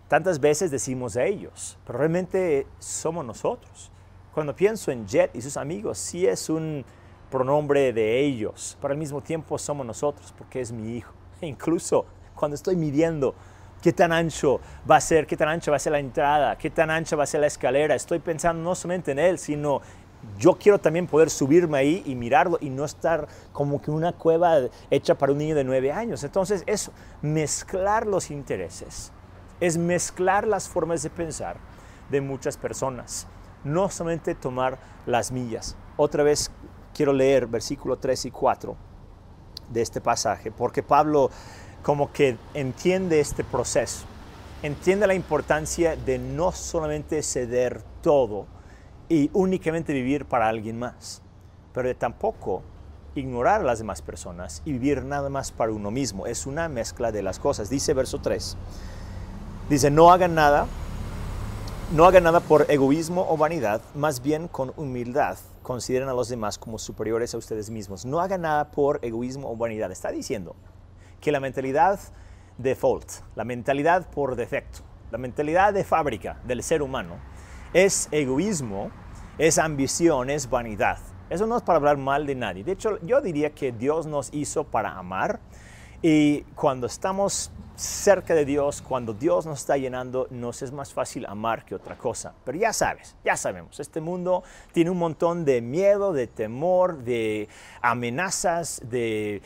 Tantas 0.06 0.38
veces 0.38 0.71
decimos 0.71 1.16
a 1.16 1.25
ellos, 1.25 1.80
pero 1.85 1.99
realmente 1.99 2.68
somos 2.78 3.25
nosotros. 3.25 3.90
Cuando 4.32 4.54
pienso 4.54 4.92
en 4.92 5.04
Jet 5.04 5.35
y 5.35 5.42
sus 5.42 5.56
amigos, 5.56 5.99
sí 5.99 6.25
es 6.25 6.49
un 6.49 6.85
pronombre 7.28 7.92
de 7.92 8.21
ellos, 8.21 8.78
pero 8.80 8.92
al 8.92 8.99
mismo 8.99 9.21
tiempo 9.21 9.59
somos 9.59 9.85
nosotros, 9.85 10.32
porque 10.38 10.61
es 10.61 10.71
mi 10.71 10.99
hijo. 10.99 11.12
E 11.40 11.49
incluso 11.49 12.06
cuando 12.37 12.54
estoy 12.54 12.76
midiendo 12.76 13.35
qué 13.83 13.93
tan 13.93 14.12
ancho 14.12 14.61
va 14.91 14.97
a 14.97 15.01
ser, 15.01 15.27
qué 15.27 15.37
tan 15.37 15.49
ancha 15.49 15.71
va 15.71 15.77
a 15.77 15.81
ser 15.81 15.93
la 15.93 15.99
entrada, 15.99 16.57
qué 16.57 16.71
tan 16.71 16.91
ancha 16.91 17.17
va 17.17 17.25
a 17.25 17.27
ser 17.27 17.41
la 17.41 17.49
escalera, 17.49 17.95
estoy 17.95 18.21
pensando 18.21 18.62
no 18.62 18.75
solamente 18.75 19.11
en 19.11 19.19
él, 19.19 19.39
sino 19.39 19.83
yo 20.39 20.55
quiero 20.55 20.79
también 20.79 21.09
poder 21.09 21.31
subirme 21.31 21.79
ahí 21.79 22.03
y 22.07 22.15
mirarlo 22.15 22.57
y 22.61 22.71
no 22.71 22.85
estar 22.85 23.27
como 23.53 23.83
que 23.83 23.91
una 23.91 24.12
cueva 24.12 24.57
hecha 24.91 25.17
para 25.17 25.33
un 25.33 25.39
niño 25.39 25.57
de 25.57 25.65
nueve 25.65 25.91
años. 25.91 26.23
Entonces 26.23 26.62
es 26.67 26.93
mezclar 27.23 28.07
los 28.07 28.31
intereses, 28.31 29.12
es 29.61 29.77
mezclar 29.77 30.47
las 30.47 30.69
formas 30.69 31.03
de 31.03 31.11
pensar 31.11 31.57
de 32.09 32.21
muchas 32.21 32.57
personas, 32.57 33.27
no 33.65 33.91
solamente 33.91 34.37
tomar 34.37 34.79
las 35.07 35.33
millas. 35.33 35.77
Otra 35.97 36.23
vez 36.23 36.53
quiero 36.95 37.12
leer 37.12 37.49
versículo 37.49 37.99
3 37.99 38.27
y 38.27 38.31
4 38.31 38.77
de 39.71 39.83
este 39.83 40.01
pasaje, 40.01 40.53
porque 40.53 40.83
Pablo 40.83 41.31
como 41.83 42.12
que 42.12 42.37
entiende 42.55 43.21
este 43.21 43.45
proceso, 43.45 44.05
entiende 44.62 45.07
la 45.07 45.15
importancia 45.15 45.97
de 45.97 46.19
no 46.19 46.53
solamente 46.53 47.23
ceder 47.23 47.83
todo 48.03 48.47
y 49.09 49.31
únicamente 49.33 49.93
vivir 49.93 50.25
para 50.25 50.49
alguien 50.49 50.79
más, 50.79 51.23
pero 51.73 51.89
de 51.89 51.95
tampoco 51.95 52.62
ignorar 53.15 53.61
a 53.61 53.65
las 53.65 53.79
demás 53.79 54.01
personas 54.01 54.62
y 54.65 54.73
vivir 54.73 55.05
nada 55.05 55.29
más 55.29 55.51
para 55.51 55.73
uno 55.73 55.91
mismo. 55.91 56.27
Es 56.27 56.47
una 56.47 56.69
mezcla 56.69 57.12
de 57.12 57.23
las 57.23 57.39
cosas. 57.39 57.69
Dice 57.69 57.93
verso 57.93 58.21
3. 58.21 58.57
Dice, 59.69 59.91
no 59.91 60.11
hagan 60.12 60.35
nada, 60.35 60.67
no 61.95 62.07
hagan 62.07 62.25
nada 62.25 62.41
por 62.41 62.67
egoísmo 62.71 63.27
o 63.29 63.37
vanidad, 63.37 63.83
más 63.95 64.23
bien 64.23 64.49
con 64.49 64.73
humildad 64.77 65.37
consideren 65.62 66.09
a 66.09 66.12
los 66.12 66.29
demás 66.29 66.59
como 66.59 66.79
superiores 66.79 67.35
a 67.35 67.39
ustedes 67.39 67.71
mismos. 67.71 68.05
No 68.05 68.21
hagan 68.21 68.43
nada 68.43 68.71
por 68.71 68.99
egoísmo 69.03 69.51
o 69.51 69.57
vanidad. 69.57 69.93
Está 69.93 70.11
diciendo 70.11 70.57
que 71.23 71.33
la 71.33 71.41
mentalidad 71.41 71.99
default, 72.59 73.11
la 73.37 73.45
mentalidad 73.45 74.11
por 74.11 74.37
defecto, 74.37 74.81
la 75.11 75.17
mentalidad 75.17 75.73
de 75.73 75.85
fábrica 75.85 76.38
del 76.45 76.62
ser 76.62 76.83
humano 76.83 77.17
es 77.73 78.09
egoísmo, 78.11 78.91
es 79.38 79.59
ambición, 79.59 80.29
es 80.29 80.50
vanidad. 80.50 80.99
Eso 81.31 81.47
no 81.47 81.57
es 81.57 81.62
para 81.62 81.79
hablar 81.79 81.97
mal 81.97 82.26
de 82.26 82.35
nadie. 82.35 82.64
De 82.64 82.73
hecho, 82.73 82.99
yo 83.00 83.23
diría 83.23 83.55
que 83.55 83.73
Dios 83.73 84.07
nos 84.07 84.29
hizo 84.35 84.64
para 84.64 84.99
amar 84.99 85.41
y 86.02 86.40
cuando 86.56 86.88
estamos 86.88 87.52
cerca 87.76 88.35
de 88.35 88.44
Dios, 88.44 88.82
cuando 88.82 89.14
Dios 89.14 89.47
nos 89.47 89.61
está 89.61 89.76
llenando, 89.76 90.26
nos 90.30 90.62
es 90.62 90.73
más 90.73 90.92
fácil 90.92 91.26
amar 91.26 91.64
que 91.64 91.75
otra 91.75 91.97
cosa. 91.97 92.35
Pero 92.44 92.59
ya 92.59 92.73
sabes, 92.73 93.16
ya 93.25 93.37
sabemos, 93.37 93.78
este 93.78 94.00
mundo 94.00 94.42
tiene 94.73 94.90
un 94.90 94.99
montón 94.99 95.44
de 95.44 95.61
miedo, 95.61 96.12
de 96.12 96.26
temor, 96.26 96.99
de 97.04 97.49
amenazas, 97.80 98.82
de, 98.85 99.42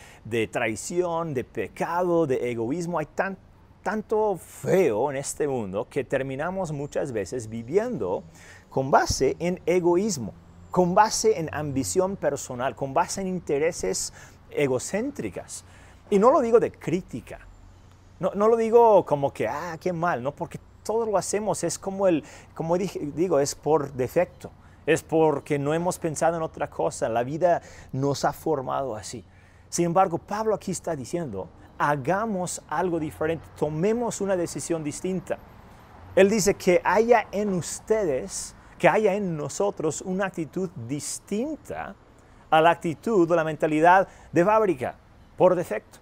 traición, 0.50 1.34
de 1.34 1.44
pecado, 1.44 2.26
de 2.26 2.50
egoísmo. 2.50 2.98
Hay 2.98 3.06
tan, 3.06 3.36
tanto 3.82 4.36
feo 4.36 5.10
en 5.10 5.16
este 5.18 5.46
mundo 5.46 5.86
que 5.88 6.04
terminamos 6.04 6.72
muchas 6.72 7.12
veces 7.12 7.48
viviendo 7.48 8.24
con 8.70 8.90
base 8.90 9.36
en 9.38 9.60
egoísmo, 9.66 10.32
con 10.70 10.94
base 10.94 11.38
en 11.38 11.48
ambición 11.54 12.16
personal, 12.16 12.74
con 12.74 12.92
base 12.92 13.20
en 13.20 13.28
intereses 13.28 14.12
egocéntricas. 14.50 15.64
Y 16.10 16.18
no 16.18 16.30
lo 16.30 16.40
digo 16.40 16.60
de 16.60 16.70
crítica, 16.70 17.40
no, 18.20 18.30
no 18.34 18.48
lo 18.48 18.56
digo 18.56 19.04
como 19.04 19.32
que, 19.32 19.48
ah, 19.48 19.76
qué 19.80 19.92
mal, 19.92 20.22
no, 20.22 20.32
porque 20.32 20.58
todo 20.86 21.04
lo 21.04 21.18
hacemos 21.18 21.64
es 21.64 21.78
como 21.78 22.06
el, 22.06 22.22
como 22.54 22.78
digo, 22.78 23.40
es 23.40 23.54
por 23.54 23.92
defecto, 23.92 24.50
es 24.86 25.02
porque 25.02 25.58
no 25.58 25.74
hemos 25.74 25.98
pensado 25.98 26.36
en 26.36 26.42
otra 26.42 26.70
cosa, 26.70 27.08
la 27.08 27.24
vida 27.24 27.60
nos 27.92 28.24
ha 28.24 28.32
formado 28.32 28.94
así. 28.94 29.24
Sin 29.68 29.86
embargo, 29.86 30.18
Pablo 30.18 30.54
aquí 30.54 30.70
está 30.70 30.94
diciendo, 30.94 31.48
hagamos 31.76 32.62
algo 32.68 33.00
diferente, 33.00 33.44
tomemos 33.58 34.20
una 34.20 34.36
decisión 34.36 34.84
distinta. 34.84 35.38
Él 36.14 36.30
dice 36.30 36.54
que 36.54 36.80
haya 36.84 37.26
en 37.32 37.52
ustedes, 37.52 38.54
que 38.78 38.88
haya 38.88 39.14
en 39.14 39.36
nosotros 39.36 40.02
una 40.02 40.26
actitud 40.26 40.70
distinta 40.86 41.96
a 42.48 42.60
la 42.60 42.70
actitud 42.70 43.28
o 43.28 43.34
la 43.34 43.44
mentalidad 43.44 44.06
de 44.32 44.44
fábrica, 44.44 44.94
por 45.36 45.54
defecto 45.54 45.98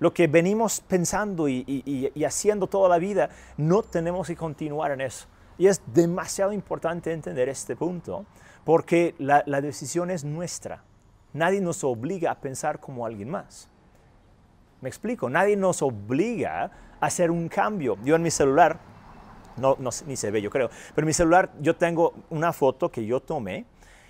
lo 0.00 0.12
que 0.12 0.26
venimos 0.26 0.80
pensando 0.80 1.48
y, 1.48 2.12
haciendo 2.26 2.66
toda 2.66 2.88
la 2.88 2.98
vida, 2.98 3.30
no 3.56 3.82
tenemos 3.82 4.26
que 4.26 4.36
continuar 4.36 4.90
en 4.92 5.00
eso. 5.00 5.26
Y 5.56 5.66
es 5.66 5.80
demasiado 5.94 6.52
importante 6.52 7.12
entender 7.12 7.48
este 7.48 7.76
punto, 7.76 8.26
porque 8.64 9.14
la, 9.18 9.42
decisión 9.60 10.10
es 10.10 10.24
nuestra. 10.24 10.82
Nadie 11.32 11.60
nos 11.60 11.84
obliga 11.84 12.32
a 12.32 12.34
pensar 12.40 12.80
como 12.80 13.06
alguien 13.06 13.30
más. 13.30 13.68
Me 14.80 14.88
explico, 14.88 15.30
nadie 15.30 15.56
nos 15.56 15.80
obliga 15.80 16.70
a 17.00 17.06
hacer 17.06 17.30
un 17.30 17.48
cambio. 17.48 17.96
Yo 18.04 18.16
en 18.16 18.22
mi 18.22 18.30
celular, 18.30 18.78
no, 19.56 19.76
ni 20.06 20.16
se 20.16 20.30
ve 20.30 20.42
yo 20.42 20.50
creo, 20.50 20.68
pero 20.94 21.04
en 21.04 21.06
mi 21.06 21.12
celular 21.14 21.50
yo 21.60 21.76
tengo 21.76 22.12
una 22.30 22.52
foto 22.52 22.90
que 22.90 23.06
yo 23.06 23.20
tomé 23.20 23.64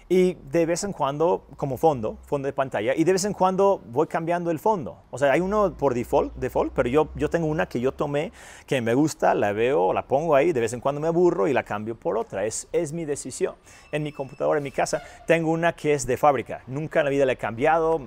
y 0.08 0.34
de 0.34 0.66
vez 0.66 0.84
en 0.84 0.92
cuando, 0.92 1.46
como 1.56 1.78
fondo, 1.78 2.18
fondo 2.26 2.46
de 2.46 2.52
pantalla, 2.52 2.94
y 2.94 3.04
de 3.04 3.12
vez 3.12 3.24
en 3.24 3.32
cuando 3.32 3.80
voy 3.86 4.06
cambiando 4.06 4.50
el 4.50 4.58
fondo. 4.58 4.98
O 5.10 5.18
sea, 5.18 5.32
hay 5.32 5.40
uno 5.40 5.72
por 5.72 5.94
default, 5.94 6.34
default 6.34 6.72
pero 6.74 6.88
yo, 6.88 7.08
yo 7.14 7.30
tengo 7.30 7.46
una 7.46 7.66
que 7.66 7.80
yo 7.80 7.92
tomé, 7.92 8.32
que 8.66 8.80
me 8.80 8.92
gusta, 8.94 9.34
la 9.34 9.52
veo, 9.52 9.92
la 9.92 10.06
pongo 10.06 10.34
ahí, 10.34 10.52
de 10.52 10.60
vez 10.60 10.72
en 10.74 10.80
cuando 10.80 11.00
me 11.00 11.08
aburro 11.08 11.48
y 11.48 11.52
la 11.54 11.62
cambio 11.62 11.94
por 11.94 12.18
otra. 12.18 12.44
Es, 12.44 12.68
es 12.72 12.92
mi 12.92 13.04
decisión. 13.04 13.54
En 13.92 14.02
mi 14.02 14.12
computadora, 14.12 14.58
en 14.58 14.64
mi 14.64 14.72
casa, 14.72 15.02
tengo 15.26 15.50
una 15.50 15.72
que 15.72 15.94
es 15.94 16.06
de 16.06 16.16
fábrica. 16.16 16.62
Nunca 16.66 17.00
en 17.00 17.06
la 17.06 17.10
vida 17.10 17.24
la 17.24 17.32
he 17.32 17.36
cambiado, 17.36 18.02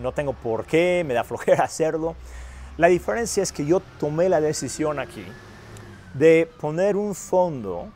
no 0.00 0.12
tengo 0.12 0.34
por 0.34 0.66
qué, 0.66 1.02
me 1.06 1.14
da 1.14 1.24
flojera 1.24 1.64
hacerlo. 1.64 2.14
La 2.76 2.86
diferencia 2.86 3.42
es 3.42 3.52
que 3.52 3.66
yo 3.66 3.80
tomé 3.98 4.28
la 4.28 4.40
decisión 4.40 4.98
aquí 4.98 5.24
de 6.14 6.48
poner 6.60 6.96
un 6.96 7.14
fondo 7.14 7.88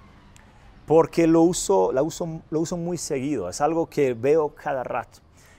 porque 0.86 1.26
lo 1.26 1.42
uso, 1.42 1.92
la 1.92 2.02
uso, 2.02 2.42
lo 2.48 2.60
uso 2.60 2.76
muy 2.76 2.96
seguido, 2.96 3.48
es 3.48 3.60
algo 3.60 3.88
que 3.88 4.14
veo 4.14 4.54
cada 4.54 4.84
rato. 4.84 5.18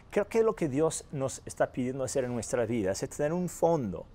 Creo 0.09 0.27
que 0.27 0.41
lo 0.41 0.55
que 0.55 0.69
Dios 0.69 1.05
nos 1.11 1.41
está 1.45 1.71
pidiendo 1.71 2.05
hacer 2.05 2.23
en 2.23 2.33
nuestra 2.33 2.65
vida 2.65 2.91
es 2.91 3.07
tener 3.09 3.33
un 3.33 3.49
fondo, 3.49 4.05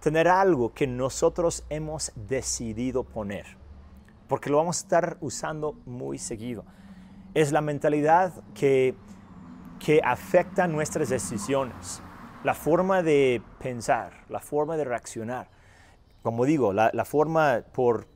tener 0.00 0.28
algo 0.28 0.72
que 0.74 0.86
nosotros 0.86 1.64
hemos 1.70 2.12
decidido 2.14 3.04
poner, 3.04 3.46
porque 4.28 4.50
lo 4.50 4.58
vamos 4.58 4.78
a 4.78 4.82
estar 4.82 5.16
usando 5.22 5.72
muy 5.86 6.18
seguido. 6.18 6.64
Es 7.32 7.52
la 7.52 7.62
mentalidad 7.62 8.34
que, 8.54 8.94
que 9.78 10.02
afecta 10.04 10.66
nuestras 10.68 11.08
decisiones, 11.08 12.02
la 12.44 12.54
forma 12.54 13.02
de 13.02 13.42
pensar, 13.58 14.24
la 14.28 14.40
forma 14.40 14.76
de 14.76 14.84
reaccionar. 14.84 15.48
Como 16.22 16.44
digo, 16.44 16.74
la, 16.74 16.90
la 16.92 17.06
forma 17.06 17.62
por 17.72 18.06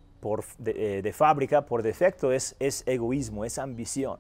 eh, 0.65 1.01
de, 1.03 1.13
fábrica, 1.13 1.67
por 1.67 1.83
defecto, 1.83 2.33
es, 2.33 2.57
es 2.59 2.83
egoísmo, 2.87 3.45
es 3.45 3.59
ambición. 3.59 4.19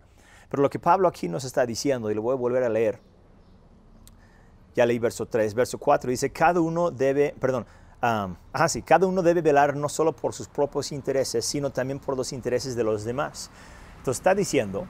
Pero 0.49 0.63
lo 0.63 0.71
que 0.71 0.79
Pablo 0.79 1.09
aquí 1.09 1.29
nos 1.29 1.45
está 1.45 1.65
diciendo, 1.67 2.11
y 2.11 2.15
lo 2.15 2.23
voy 2.23 2.35
a 2.35 2.37
volver 2.37 2.63
a 2.63 2.69
leer, 2.69 3.01
ya 4.75 4.87
leí 4.87 4.99
verso 4.99 5.27
3, 5.27 5.55
verso 5.55 5.79
4, 5.79 6.11
dice, 6.11 6.31
cada 6.31 6.61
uno 6.61 6.91
debe, 6.91 7.35
perdón, 7.41 7.67
sí, 8.69 8.83
cada 8.83 9.07
uno 9.07 9.23
debe 9.23 9.41
velar 9.41 9.77
no 9.77 9.89
solo 9.89 10.15
por 10.15 10.35
sus 10.35 10.49
propios 10.49 10.93
intereses, 10.93 11.45
sino 11.45 11.71
también 11.71 11.99
por 11.99 12.17
los 12.17 12.33
intereses 12.33 12.77
de 12.77 12.85
los 12.85 13.05
demás. 13.05 13.51
Entonces 13.99 14.21
está 14.21 14.35
diciendo 14.35 14.87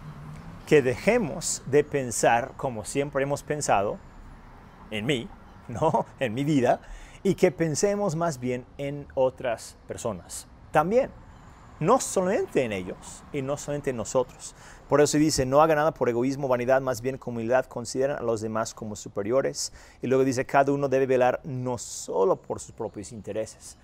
que 0.67 0.83
dejemos 0.83 1.63
de 1.67 1.85
pensar 1.85 2.53
como 2.57 2.85
siempre 2.85 3.23
hemos 3.23 3.43
pensado, 3.43 3.99
en 4.91 5.07
mí, 5.07 5.29
¿no? 5.69 6.07
En 6.19 6.35
mi 6.35 6.45
vida, 6.45 6.81
y 7.23 7.37
que 7.37 7.53
pensemos 7.53 8.17
más 8.17 8.39
bien 8.39 8.67
en 8.79 9.07
otras 9.15 9.77
personas 9.87 10.49
también. 10.75 11.09
No 11.79 12.01
solamente 12.01 12.65
en 12.65 12.73
ellos 12.73 13.23
y 13.33 13.43
no 13.43 13.57
solamente 13.57 13.91
en 13.91 13.97
nosotros. 13.97 14.55
Por 14.89 15.01
eso 15.01 15.19
dice, 15.19 15.47
no 15.47 15.63
haga 15.63 15.77
nada 15.77 15.95
por 15.95 16.09
egoísmo, 16.09 16.49
vanidad, 16.49 16.83
más 16.83 17.01
bien 17.01 17.17
con 17.17 17.35
humildad 17.35 17.67
consideren 17.67 18.17
a 18.17 18.23
los 18.23 18.41
demás 18.41 18.75
como 18.75 18.97
superiores. 18.97 19.73
Y 20.03 20.09
luego 20.09 20.25
dice, 20.25 20.45
cada 20.45 20.73
uno 20.73 20.89
debe 20.89 21.07
velar 21.07 21.41
no 21.45 21.79
solo 21.79 22.37
por 22.37 22.59
sus 22.59 22.73
propios 22.73 23.13
intereses. 23.13 23.79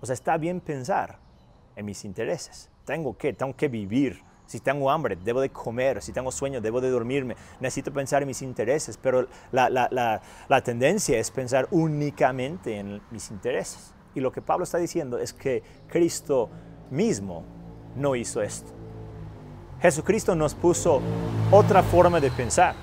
O 0.00 0.06
sea, 0.06 0.14
está 0.14 0.36
bien 0.38 0.60
pensar 0.60 1.18
en 1.74 1.84
mis 1.84 2.04
intereses. 2.04 2.70
Tengo 2.84 3.16
que, 3.18 3.32
tengo 3.32 3.56
que 3.56 3.66
vivir. 3.66 4.22
Si 4.46 4.60
tengo 4.60 4.88
hambre, 4.88 5.16
debo 5.16 5.40
de 5.40 5.50
comer. 5.50 6.00
Si 6.02 6.12
tengo 6.12 6.30
sueño, 6.30 6.60
debo 6.60 6.80
de 6.80 6.90
dormirme. 6.90 7.36
Necesito 7.58 7.92
pensar 7.92 8.22
en 8.22 8.28
mis 8.28 8.42
intereses. 8.42 8.96
Pero 8.96 9.26
la 9.50 10.60
tendencia 10.62 11.18
es 11.18 11.32
pensar 11.32 11.66
únicamente 11.72 12.78
en 12.78 13.02
mis 13.10 13.32
intereses. 13.32 13.95
Y 14.16 14.20
lo 14.20 14.32
que 14.32 14.40
Pablo 14.40 14.64
está 14.64 14.78
diciendo 14.78 15.18
es 15.18 15.34
que 15.34 15.62
Cristo 15.88 16.48
mismo 16.90 17.44
no 17.94 18.16
hizo 18.16 18.40
esto. 18.40 18.72
Jesucristo 19.80 20.34
nos 20.34 20.54
puso 20.54 21.02
otra 21.50 21.82
forma 21.82 22.18
de 22.18 22.30
pensar, 22.30 22.74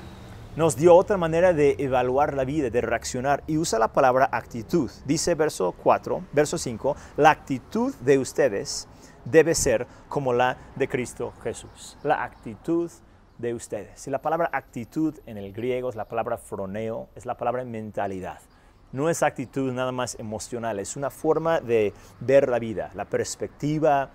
nos 0.55 0.75
dio 0.75 0.95
otra 0.95 1.17
manera 1.17 1.51
de 1.51 1.75
evaluar 1.79 2.35
la 2.35 2.45
vida, 2.45 2.69
de 2.69 2.81
reaccionar 2.81 3.43
y 3.47 3.57
usa 3.57 3.79
la 3.79 3.91
palabra 3.91 4.29
actitud. 4.31 4.91
Dice 5.05 5.33
verso 5.33 5.71
4, 5.71 6.23
verso 6.33 6.59
5, 6.59 6.95
la 7.17 7.31
actitud 7.31 7.95
de 7.95 8.19
ustedes 8.19 8.87
debe 9.25 9.55
ser 9.55 9.87
como 10.09 10.33
la 10.33 10.57
de 10.75 10.87
Cristo 10.87 11.33
Jesús. 11.41 11.97
La 12.03 12.23
actitud 12.23 12.91
de 13.39 13.55
ustedes. 13.55 14.05
Y 14.05 14.11
la 14.11 14.21
palabra 14.21 14.51
actitud 14.53 15.17
en 15.25 15.39
el 15.39 15.51
griego 15.51 15.89
es 15.89 15.95
la 15.95 16.07
palabra 16.07 16.37
froneo, 16.37 17.09
es 17.15 17.25
la 17.25 17.37
palabra 17.37 17.65
mentalidad 17.65 18.39
no 18.93 19.09
es 19.09 19.23
actitud 19.23 19.73
nada 19.73 19.91
más 19.91 20.17
emocional, 20.19 20.79
es 20.79 20.95
una 20.95 21.09
forma 21.09 21.59
de 21.59 21.93
ver 22.19 22.47
la 22.47 22.59
vida, 22.59 22.91
la 22.93 23.05
perspectiva, 23.05 24.11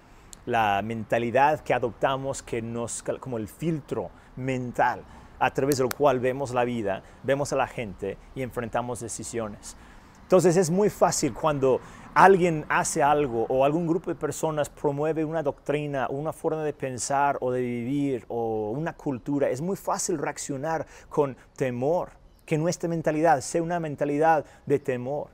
la 0.47 0.81
mentalidad 0.83 1.61
que 1.61 1.75
adoptamos 1.75 2.43
que 2.43 2.63
nos 2.63 3.03
como 3.21 3.37
el 3.37 3.49
filtro 3.49 4.11
mental 4.37 5.03
a 5.41 5.53
través 5.53 5.79
del 5.79 5.89
cual 5.89 6.21
vemos 6.21 6.53
la 6.53 6.65
vida, 6.65 7.03
vemos 7.23 7.53
a 7.53 7.57
la 7.57 7.67
gente 7.67 8.17
y 8.35 8.43
enfrentamos 8.43 9.01
decisiones. 9.01 9.77
Entonces 10.23 10.57
es 10.57 10.71
muy 10.71 10.91
fácil 10.91 11.33
cuando 11.33 11.81
alguien 12.15 12.65
hace 12.69 13.03
algo 13.03 13.47
o 13.49 13.65
algún 13.65 13.87
grupo 13.87 14.11
de 14.11 14.15
personas 14.15 14.69
promueve 14.69 15.25
una 15.25 15.43
doctrina, 15.43 16.07
una 16.11 16.33
forma 16.33 16.63
de 16.63 16.73
pensar 16.73 17.39
o 17.41 17.51
de 17.51 17.63
vivir 17.63 18.25
o 18.29 18.71
una 18.71 18.93
cultura, 18.93 19.49
es 19.49 19.61
muy 19.61 19.77
fácil 19.77 20.19
reaccionar 20.19 20.87
con 21.09 21.37
temor 21.57 22.18
que 22.49 22.57
nuestra 22.57 22.89
mentalidad 22.89 23.43
sea 23.43 23.63
una 23.63 23.79
mentalidad 23.79 24.47
de 24.65 24.79
temor, 24.79 25.29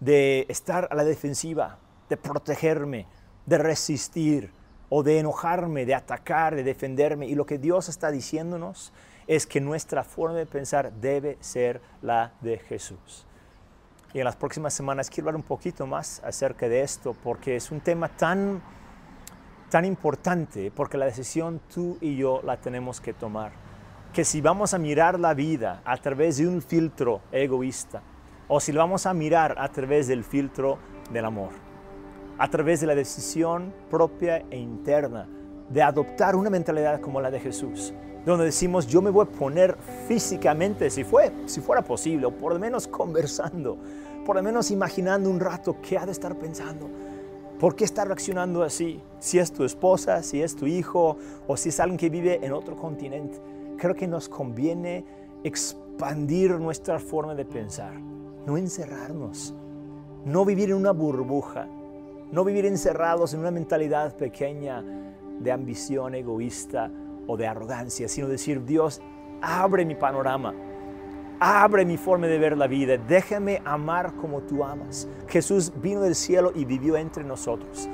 de 0.00 0.44
estar 0.50 0.86
a 0.90 0.94
la 0.94 1.02
defensiva, 1.02 1.78
de 2.10 2.18
protegerme, 2.18 3.06
de 3.46 3.56
resistir 3.56 4.52
o 4.90 5.02
de 5.02 5.18
enojarme, 5.18 5.86
de 5.86 5.94
atacar, 5.94 6.54
de 6.54 6.62
defenderme. 6.62 7.26
Y 7.26 7.34
lo 7.34 7.46
que 7.46 7.56
Dios 7.56 7.88
está 7.88 8.10
diciéndonos 8.10 8.92
es 9.26 9.46
que 9.46 9.62
nuestra 9.62 10.04
forma 10.04 10.36
de 10.36 10.44
pensar 10.44 10.92
debe 10.92 11.38
ser 11.40 11.80
la 12.02 12.34
de 12.42 12.58
Jesús. 12.58 13.26
Y 14.12 14.18
en 14.18 14.26
las 14.26 14.36
próximas 14.36 14.74
semanas 14.74 15.08
quiero 15.08 15.30
hablar 15.30 15.36
un 15.36 15.48
poquito 15.48 15.86
más 15.86 16.20
acerca 16.22 16.68
de 16.68 16.82
esto 16.82 17.16
porque 17.22 17.56
es 17.56 17.70
un 17.70 17.80
tema 17.80 18.14
tan, 18.14 18.60
tan 19.70 19.86
importante 19.86 20.70
porque 20.70 20.98
la 20.98 21.06
decisión 21.06 21.62
tú 21.72 21.96
y 22.02 22.14
yo 22.16 22.42
la 22.44 22.58
tenemos 22.58 23.00
que 23.00 23.14
tomar 23.14 23.69
que 24.12 24.24
si 24.24 24.40
vamos 24.40 24.74
a 24.74 24.78
mirar 24.78 25.20
la 25.20 25.34
vida 25.34 25.82
a 25.84 25.96
través 25.96 26.38
de 26.38 26.48
un 26.48 26.60
filtro 26.62 27.20
egoísta 27.30 28.02
o 28.48 28.58
si 28.58 28.72
lo 28.72 28.80
vamos 28.80 29.06
a 29.06 29.14
mirar 29.14 29.54
a 29.56 29.68
través 29.70 30.08
del 30.08 30.24
filtro 30.24 30.78
del 31.12 31.24
amor, 31.24 31.50
a 32.36 32.50
través 32.50 32.80
de 32.80 32.88
la 32.88 32.96
decisión 32.96 33.72
propia 33.88 34.38
e 34.50 34.58
interna 34.58 35.28
de 35.68 35.82
adoptar 35.82 36.34
una 36.34 36.50
mentalidad 36.50 37.00
como 37.00 37.20
la 37.20 37.30
de 37.30 37.38
Jesús, 37.38 37.94
donde 38.26 38.46
decimos 38.46 38.88
yo 38.88 39.00
me 39.00 39.10
voy 39.10 39.26
a 39.26 39.30
poner 39.30 39.76
físicamente, 40.08 40.90
si, 40.90 41.04
fue, 41.04 41.30
si 41.46 41.60
fuera 41.60 41.82
posible, 41.82 42.26
o 42.26 42.32
por 42.32 42.52
lo 42.52 42.58
menos 42.58 42.88
conversando, 42.88 43.78
por 44.26 44.34
lo 44.34 44.42
menos 44.42 44.72
imaginando 44.72 45.30
un 45.30 45.38
rato 45.38 45.76
qué 45.80 45.98
ha 45.98 46.04
de 46.04 46.12
estar 46.12 46.34
pensando. 46.34 46.90
¿Por 47.60 47.76
qué 47.76 47.84
está 47.84 48.06
reaccionando 48.06 48.62
así? 48.62 49.00
Si 49.20 49.38
es 49.38 49.52
tu 49.52 49.64
esposa, 49.64 50.22
si 50.22 50.42
es 50.42 50.56
tu 50.56 50.66
hijo 50.66 51.18
o 51.46 51.56
si 51.56 51.68
es 51.68 51.78
alguien 51.78 51.98
que 51.98 52.08
vive 52.08 52.40
en 52.42 52.54
otro 52.54 52.74
continente 52.74 53.38
creo 53.80 53.94
que 53.94 54.06
nos 54.06 54.28
conviene 54.28 55.04
expandir 55.42 56.52
nuestra 56.60 56.98
forma 56.98 57.34
de 57.34 57.46
pensar, 57.46 57.94
no 58.46 58.58
encerrarnos, 58.58 59.54
no 60.26 60.44
vivir 60.44 60.68
en 60.68 60.76
una 60.76 60.92
burbuja, 60.92 61.66
no 62.30 62.44
vivir 62.44 62.66
encerrados 62.66 63.32
en 63.32 63.40
una 63.40 63.50
mentalidad 63.50 64.14
pequeña 64.16 64.84
de 65.40 65.50
ambición 65.50 66.14
egoísta 66.14 66.90
o 67.26 67.38
de 67.38 67.46
arrogancia, 67.46 68.06
sino 68.06 68.28
decir, 68.28 68.64
Dios, 68.66 69.00
abre 69.40 69.86
mi 69.86 69.94
panorama, 69.94 70.54
abre 71.40 71.86
mi 71.86 71.96
forma 71.96 72.26
de 72.26 72.38
ver 72.38 72.58
la 72.58 72.66
vida, 72.66 72.98
déjame 72.98 73.62
amar 73.64 74.14
como 74.16 74.42
tú 74.42 74.62
amas. 74.62 75.08
Jesús 75.26 75.72
vino 75.80 76.02
del 76.02 76.14
cielo 76.14 76.52
y 76.54 76.66
vivió 76.66 76.98
entre 76.98 77.24
nosotros. 77.24 77.88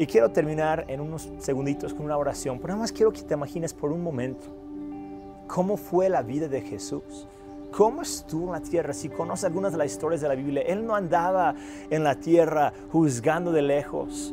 Y 0.00 0.06
quiero 0.06 0.30
terminar 0.30 0.86
en 0.88 0.98
unos 1.02 1.28
segunditos 1.40 1.92
con 1.92 2.06
una 2.06 2.16
oración, 2.16 2.58
pero 2.58 2.68
nada 2.68 2.80
más 2.80 2.90
quiero 2.90 3.12
que 3.12 3.20
te 3.20 3.34
imagines 3.34 3.74
por 3.74 3.92
un 3.92 4.02
momento 4.02 4.46
cómo 5.46 5.76
fue 5.76 6.08
la 6.08 6.22
vida 6.22 6.48
de 6.48 6.62
Jesús. 6.62 7.28
¿Cómo 7.70 8.00
estuvo 8.00 8.46
en 8.46 8.62
la 8.62 8.66
tierra? 8.66 8.94
Si 8.94 9.10
conoces 9.10 9.44
algunas 9.44 9.72
de 9.72 9.76
las 9.76 9.92
historias 9.92 10.22
de 10.22 10.28
la 10.28 10.34
Biblia, 10.36 10.62
Él 10.62 10.86
no 10.86 10.94
andaba 10.94 11.54
en 11.90 12.02
la 12.02 12.14
tierra 12.14 12.72
juzgando 12.90 13.52
de 13.52 13.60
lejos, 13.60 14.32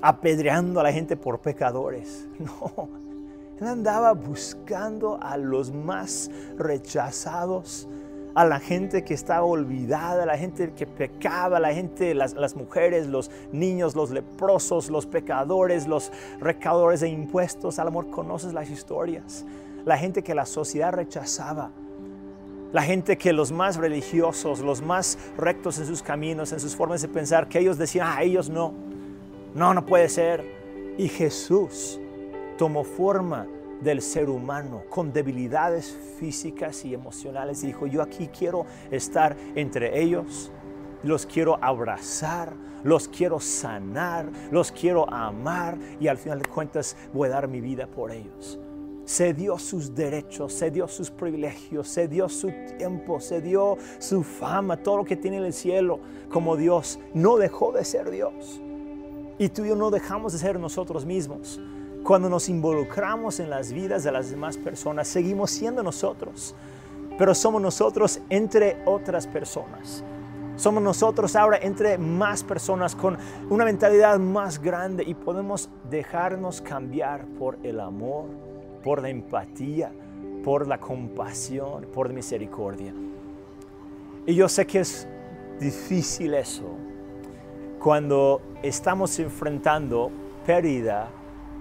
apedreando 0.00 0.78
a 0.78 0.84
la 0.84 0.92
gente 0.92 1.16
por 1.16 1.40
pecadores. 1.40 2.28
No, 2.38 2.88
Él 3.60 3.66
andaba 3.66 4.12
buscando 4.12 5.18
a 5.20 5.36
los 5.36 5.72
más 5.72 6.30
rechazados, 6.56 7.88
a 8.34 8.44
la 8.44 8.60
gente 8.60 9.04
que 9.04 9.14
estaba 9.14 9.44
olvidada, 9.44 10.22
a 10.22 10.26
la 10.26 10.38
gente 10.38 10.72
que 10.72 10.86
pecaba, 10.86 11.56
a 11.56 11.60
la 11.60 11.74
gente, 11.74 12.14
las, 12.14 12.34
las 12.34 12.54
mujeres, 12.54 13.06
los 13.06 13.30
niños, 13.52 13.94
los 13.94 14.10
leprosos, 14.10 14.90
los 14.90 15.06
pecadores, 15.06 15.86
los 15.86 16.12
recaudadores 16.40 17.00
de 17.00 17.08
impuestos. 17.08 17.78
Al 17.78 17.88
amor, 17.88 18.10
conoces 18.10 18.52
las 18.52 18.70
historias. 18.70 19.44
La 19.84 19.96
gente 19.96 20.22
que 20.22 20.34
la 20.34 20.46
sociedad 20.46 20.92
rechazaba. 20.92 21.70
La 22.72 22.82
gente 22.82 23.18
que 23.18 23.32
los 23.32 23.50
más 23.50 23.76
religiosos, 23.76 24.60
los 24.60 24.80
más 24.80 25.18
rectos 25.36 25.78
en 25.78 25.86
sus 25.86 26.02
caminos, 26.02 26.52
en 26.52 26.60
sus 26.60 26.76
formas 26.76 27.02
de 27.02 27.08
pensar, 27.08 27.48
que 27.48 27.58
ellos 27.58 27.78
decían, 27.78 28.06
ah, 28.10 28.22
ellos 28.22 28.48
no. 28.48 28.72
No, 29.54 29.74
no 29.74 29.84
puede 29.84 30.08
ser. 30.08 30.44
Y 30.96 31.08
Jesús 31.08 31.98
tomó 32.56 32.84
forma 32.84 33.46
del 33.80 34.02
ser 34.02 34.28
humano 34.28 34.82
con 34.88 35.12
debilidades 35.12 35.96
físicas 36.18 36.84
y 36.84 36.94
emocionales. 36.94 37.62
Dijo, 37.62 37.86
yo 37.86 38.02
aquí 38.02 38.28
quiero 38.28 38.66
estar 38.90 39.36
entre 39.54 40.02
ellos, 40.02 40.52
los 41.02 41.26
quiero 41.26 41.58
abrazar, 41.62 42.54
los 42.84 43.08
quiero 43.08 43.40
sanar, 43.40 44.30
los 44.50 44.72
quiero 44.72 45.08
amar 45.12 45.78
y 45.98 46.08
al 46.08 46.18
final 46.18 46.40
de 46.40 46.48
cuentas 46.48 46.96
voy 47.12 47.28
a 47.28 47.32
dar 47.32 47.48
mi 47.48 47.60
vida 47.60 47.86
por 47.86 48.10
ellos. 48.10 48.58
Se 49.04 49.34
dio 49.34 49.58
sus 49.58 49.94
derechos, 49.94 50.52
se 50.52 50.70
dio 50.70 50.86
sus 50.86 51.10
privilegios, 51.10 51.88
se 51.88 52.06
dio 52.06 52.28
su 52.28 52.52
tiempo, 52.78 53.18
se 53.18 53.40
dio 53.40 53.76
su 53.98 54.22
fama, 54.22 54.76
todo 54.76 54.98
lo 54.98 55.04
que 55.04 55.16
tiene 55.16 55.38
en 55.38 55.44
el 55.44 55.52
cielo 55.52 55.98
como 56.30 56.56
Dios. 56.56 57.00
No 57.12 57.36
dejó 57.36 57.72
de 57.72 57.84
ser 57.84 58.10
Dios. 58.10 58.60
Y 59.38 59.48
tú 59.48 59.64
y 59.64 59.68
yo 59.68 59.74
no 59.74 59.90
dejamos 59.90 60.32
de 60.32 60.38
ser 60.38 60.60
nosotros 60.60 61.04
mismos. 61.04 61.60
Cuando 62.04 62.28
nos 62.28 62.48
involucramos 62.48 63.40
en 63.40 63.50
las 63.50 63.72
vidas 63.72 64.04
de 64.04 64.12
las 64.12 64.30
demás 64.30 64.56
personas, 64.56 65.06
seguimos 65.06 65.50
siendo 65.50 65.82
nosotros, 65.82 66.54
pero 67.18 67.34
somos 67.34 67.60
nosotros 67.60 68.20
entre 68.30 68.82
otras 68.86 69.26
personas. 69.26 70.02
Somos 70.56 70.82
nosotros 70.82 71.36
ahora 71.36 71.58
entre 71.62 71.96
más 71.98 72.42
personas 72.42 72.94
con 72.94 73.16
una 73.48 73.64
mentalidad 73.64 74.18
más 74.18 74.60
grande 74.60 75.04
y 75.06 75.14
podemos 75.14 75.70
dejarnos 75.88 76.60
cambiar 76.60 77.24
por 77.38 77.58
el 77.62 77.80
amor, 77.80 78.26
por 78.82 79.00
la 79.00 79.08
empatía, 79.08 79.92
por 80.44 80.66
la 80.66 80.78
compasión, 80.78 81.86
por 81.94 82.08
la 82.08 82.14
misericordia. 82.14 82.92
Y 84.26 84.34
yo 84.34 84.48
sé 84.48 84.66
que 84.66 84.80
es 84.80 85.06
difícil 85.58 86.34
eso 86.34 86.76
cuando 87.78 88.42
estamos 88.62 89.18
enfrentando 89.18 90.10
pérdida 90.44 91.08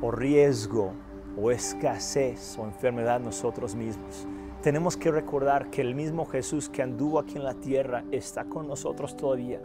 o 0.02 0.12
riesgo 0.12 0.94
o 1.38 1.52
escasez 1.52 2.58
o 2.58 2.66
enfermedad 2.66 3.20
nosotros 3.20 3.76
mismos 3.76 4.28
tenemos 4.62 4.98
que 4.98 5.12
recordar 5.12 5.70
que 5.70 5.82
el 5.82 5.96
mismo 5.96 6.26
Jesús 6.26 6.70
que 6.70 6.82
anduvo 6.82 7.20
aquí 7.20 7.38
en 7.38 7.44
la 7.44 7.54
tierra 7.54 8.04
está 8.12 8.46
con 8.46 8.68
nosotros 8.68 9.16
todavía. 9.16 9.62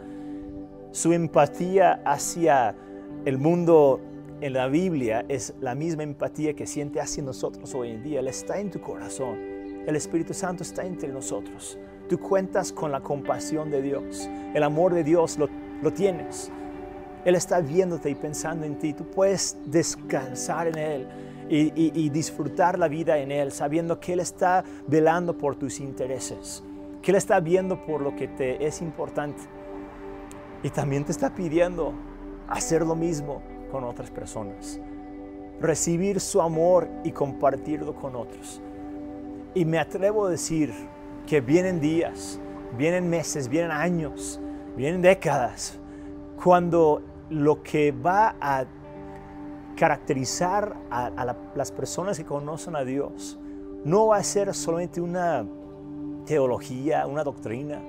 Su 0.91 1.11
empatía 1.11 2.01
hacia 2.05 2.75
el 3.25 3.37
mundo 3.37 3.99
en 4.39 4.53
la 4.53 4.67
Biblia 4.67 5.25
es 5.27 5.53
la 5.59 5.75
misma 5.75 6.03
empatía 6.03 6.53
que 6.53 6.65
siente 6.65 7.01
hacia 7.01 7.23
nosotros 7.23 7.73
hoy 7.75 7.91
en 7.91 8.03
día. 8.03 8.21
Él 8.21 8.29
está 8.29 8.59
en 8.59 8.71
tu 8.71 8.79
corazón. 8.79 9.37
El 9.85 9.95
Espíritu 9.97 10.33
Santo 10.33 10.63
está 10.63 10.85
entre 10.85 11.09
nosotros. 11.09 11.77
Tú 12.07 12.17
cuentas 12.17 12.71
con 12.71 12.91
la 12.91 13.01
compasión 13.01 13.69
de 13.69 13.81
Dios. 13.81 14.29
El 14.53 14.63
amor 14.63 14.93
de 14.93 15.03
Dios 15.03 15.37
lo, 15.37 15.49
lo 15.81 15.91
tienes. 15.91 16.51
Él 17.25 17.33
está 17.35 17.59
viéndote 17.59 18.09
y 18.11 18.15
pensando 18.15 18.65
en 18.65 18.77
ti. 18.77 18.93
Tú 18.93 19.03
puedes 19.03 19.57
descansar 19.65 20.67
en 20.67 20.77
Él 20.77 21.07
y, 21.49 22.09
disfrutar 22.09 22.77
la 22.79 22.87
vida 22.87 23.17
en 23.17 23.31
Él, 23.31 23.51
sabiendo 23.51 23.99
que 23.99 24.13
Él 24.13 24.19
está 24.19 24.63
velando 24.87 25.37
por 25.37 25.55
tus 25.55 25.79
intereses, 25.79 26.63
que 27.01 27.11
Él 27.11 27.17
está 27.17 27.39
viendo 27.39 27.83
por 27.85 28.01
lo 28.01 28.15
que 28.15 28.27
te 28.27 28.65
es 28.65 28.81
importante. 28.81 29.41
Y 30.63 30.69
también 30.69 31.03
te 31.03 31.11
está 31.11 31.33
pidiendo 31.33 31.93
hacer 32.47 32.83
lo 32.83 32.95
mismo 32.95 33.41
con 33.71 33.83
otras 33.83 34.11
personas, 34.11 34.79
recibir 35.59 36.19
su 36.19 36.41
amor 36.41 36.87
y 37.03 37.11
compartirlo 37.11 37.95
con 37.95 38.15
otros. 38.15 38.61
Y 39.55 39.65
me 39.65 39.79
atrevo 39.79 40.25
a 40.25 40.29
decir 40.29 40.71
que 41.25 41.41
vienen 41.41 41.79
días, 41.79 42.39
vienen 42.77 43.09
meses, 43.09 43.47
vienen 43.47 43.71
años, 43.71 44.39
vienen 44.75 45.01
décadas, 45.01 45.79
cuando 46.41 47.01
lo 47.29 47.63
que 47.63 47.91
va 47.91 48.35
a 48.39 48.65
caracterizar 49.75 50.75
a, 50.89 51.35
las 51.55 51.71
personas 51.71 52.17
que 52.17 52.25
conocen 52.25 52.75
a 52.75 52.83
Dios 52.83 53.37
no 53.83 54.07
va 54.07 54.17
a 54.17 54.23
ser 54.23 54.53
solamente 54.53 55.01
una 55.01 55.45
teología, 56.25 57.05
una 57.05 57.23
doctrina, 57.23 57.81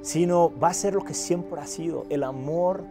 sino 0.00 0.52
va 0.58 0.68
a 0.68 0.74
ser 0.74 0.94
lo 0.94 1.04
que 1.04 1.14
siempre 1.14 1.60
ha 1.60 1.66
sido, 1.66 2.04
el 2.08 2.22
amor 2.22 2.84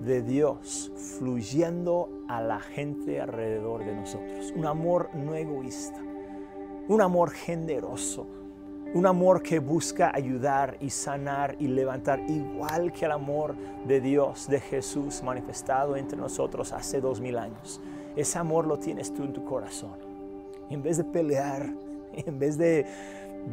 de 0.00 0.22
Dios 0.22 0.90
fluyendo 1.18 2.08
a 2.28 2.40
la 2.40 2.60
gente 2.60 3.20
alrededor 3.20 3.84
de 3.84 3.94
nosotros. 3.94 4.52
Un 4.56 4.66
amor 4.66 5.10
no 5.14 5.34
egoísta, 5.34 6.00
un 6.88 7.00
amor 7.02 7.30
generoso, 7.30 8.26
un 8.94 9.06
amor 9.06 9.42
que 9.42 9.58
busca 9.58 10.12
ayudar 10.14 10.76
y 10.80 10.90
sanar 10.90 11.56
y 11.58 11.68
levantar, 11.68 12.20
igual 12.28 12.92
que 12.92 13.06
el 13.06 13.12
amor 13.12 13.54
de 13.86 14.00
Dios, 14.00 14.48
de 14.48 14.60
Jesús 14.60 15.22
manifestado 15.22 15.96
entre 15.96 16.18
nosotros 16.18 16.72
hace 16.72 17.00
dos 17.00 17.20
mil 17.20 17.38
años. 17.38 17.80
Ese 18.16 18.38
amor 18.38 18.66
lo 18.66 18.78
tienes 18.78 19.12
tú 19.14 19.24
en 19.24 19.32
tu 19.32 19.44
corazón. 19.44 19.96
En 20.68 20.82
vez 20.82 20.98
de 20.98 21.04
pelear, 21.04 21.72
en 22.12 22.38
vez 22.38 22.58
de, 22.58 22.86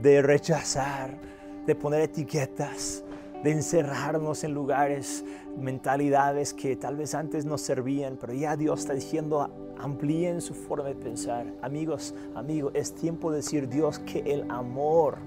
de 0.02 0.22
rechazar, 0.22 1.18
de 1.66 1.76
poner 1.76 2.02
etiquetas, 2.02 3.04
de 3.44 3.52
encerrarnos 3.52 4.44
en 4.44 4.54
lugares, 4.54 5.24
mentalidades 5.58 6.54
que 6.54 6.76
tal 6.76 6.98
vez 6.98 7.16
antes 7.16 7.46
nos 7.46 7.62
servían, 7.62 8.18
pero 8.20 8.34
ya 8.34 8.58
Dios 8.58 8.82
está 8.82 8.94
diciendo, 8.94 9.50
amplíen 9.78 10.42
su 10.42 10.54
forma 10.54 10.90
de 10.90 10.96
pensar. 10.96 11.46
Amigos, 11.62 12.14
amigos, 12.36 12.72
es 12.76 12.94
tiempo 12.94 13.32
de 13.32 13.38
decir 13.38 13.70
Dios 13.70 14.00
que 14.00 14.20
el 14.20 14.50
amor 14.50 15.18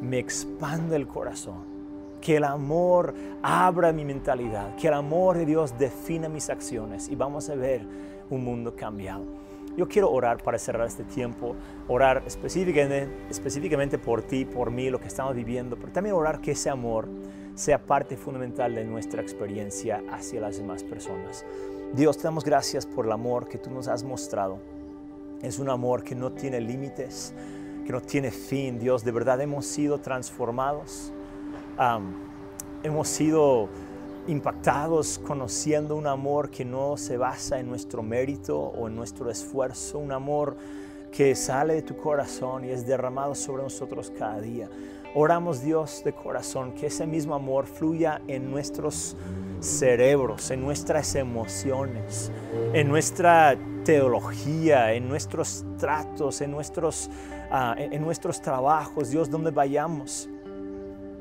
me 0.00 0.18
expande 0.18 0.96
el 0.96 1.06
corazón. 1.06 1.70
Que 2.20 2.36
el 2.36 2.44
amor 2.44 3.14
abra 3.42 3.92
mi 3.92 4.04
mentalidad, 4.04 4.76
que 4.76 4.88
el 4.88 4.94
amor 4.94 5.38
de 5.38 5.46
Dios 5.46 5.76
defina 5.76 6.28
mis 6.28 6.50
acciones 6.50 7.08
y 7.08 7.16
vamos 7.16 7.48
a 7.50 7.56
ver 7.56 7.84
un 8.30 8.44
mundo 8.44 8.76
cambiado. 8.76 9.41
Yo 9.76 9.88
quiero 9.88 10.10
orar 10.10 10.42
para 10.42 10.58
cerrar 10.58 10.86
este 10.86 11.04
tiempo, 11.04 11.56
orar 11.88 12.22
específicamente, 12.26 13.08
específicamente 13.30 13.98
por 13.98 14.22
ti, 14.22 14.44
por 14.44 14.70
mí, 14.70 14.90
lo 14.90 15.00
que 15.00 15.08
estamos 15.08 15.34
viviendo, 15.34 15.76
pero 15.76 15.92
también 15.92 16.14
orar 16.14 16.40
que 16.40 16.52
ese 16.52 16.68
amor 16.68 17.08
sea 17.54 17.84
parte 17.84 18.16
fundamental 18.16 18.74
de 18.74 18.84
nuestra 18.84 19.22
experiencia 19.22 20.02
hacia 20.10 20.40
las 20.40 20.58
demás 20.58 20.84
personas. 20.84 21.46
Dios, 21.94 22.16
te 22.16 22.24
damos 22.24 22.44
gracias 22.44 22.86
por 22.86 23.06
el 23.06 23.12
amor 23.12 23.48
que 23.48 23.58
tú 23.58 23.70
nos 23.70 23.88
has 23.88 24.02
mostrado. 24.02 24.58
Es 25.42 25.58
un 25.58 25.68
amor 25.68 26.04
que 26.04 26.14
no 26.14 26.32
tiene 26.32 26.60
límites, 26.60 27.34
que 27.84 27.92
no 27.92 28.00
tiene 28.00 28.30
fin. 28.30 28.78
Dios, 28.78 29.04
de 29.04 29.12
verdad 29.12 29.40
hemos 29.40 29.66
sido 29.66 29.98
transformados. 30.00 31.12
hemos 32.82 33.08
sido 33.08 33.68
impactados 34.28 35.18
conociendo 35.18 35.96
un 35.96 36.06
amor 36.06 36.50
que 36.50 36.64
no 36.64 36.96
se 36.96 37.16
basa 37.16 37.58
en 37.58 37.68
nuestro 37.68 38.02
mérito 38.02 38.58
o 38.58 38.88
en 38.88 38.94
nuestro 38.94 39.30
esfuerzo, 39.30 39.98
un 39.98 40.12
amor 40.12 40.56
que 41.10 41.34
sale 41.34 41.74
de 41.74 41.82
tu 41.82 41.96
corazón 41.96 42.64
y 42.64 42.70
es 42.70 42.86
derramado 42.86 43.34
sobre 43.34 43.62
nosotros 43.62 44.12
cada 44.16 44.40
día. 44.40 44.68
Oramos 45.14 45.62
Dios 45.62 46.02
de 46.04 46.14
corazón 46.14 46.72
que 46.72 46.86
ese 46.86 47.06
mismo 47.06 47.34
amor 47.34 47.66
fluya 47.66 48.22
en 48.28 48.50
nuestros 48.50 49.14
cerebros, 49.60 50.50
en 50.50 50.62
nuestras 50.62 51.14
emociones, 51.14 52.32
en 52.72 52.88
nuestra 52.88 53.56
teología, 53.84 54.94
en 54.94 55.08
nuestros 55.08 55.64
tratos, 55.78 56.40
en 56.40 56.50
nuestros, 56.50 57.10
ah, 57.50 57.74
en 57.78 58.02
nuestros 58.02 58.40
trabajos, 58.40 59.10
Dios, 59.10 59.28
donde 59.28 59.50
vayamos. 59.50 60.28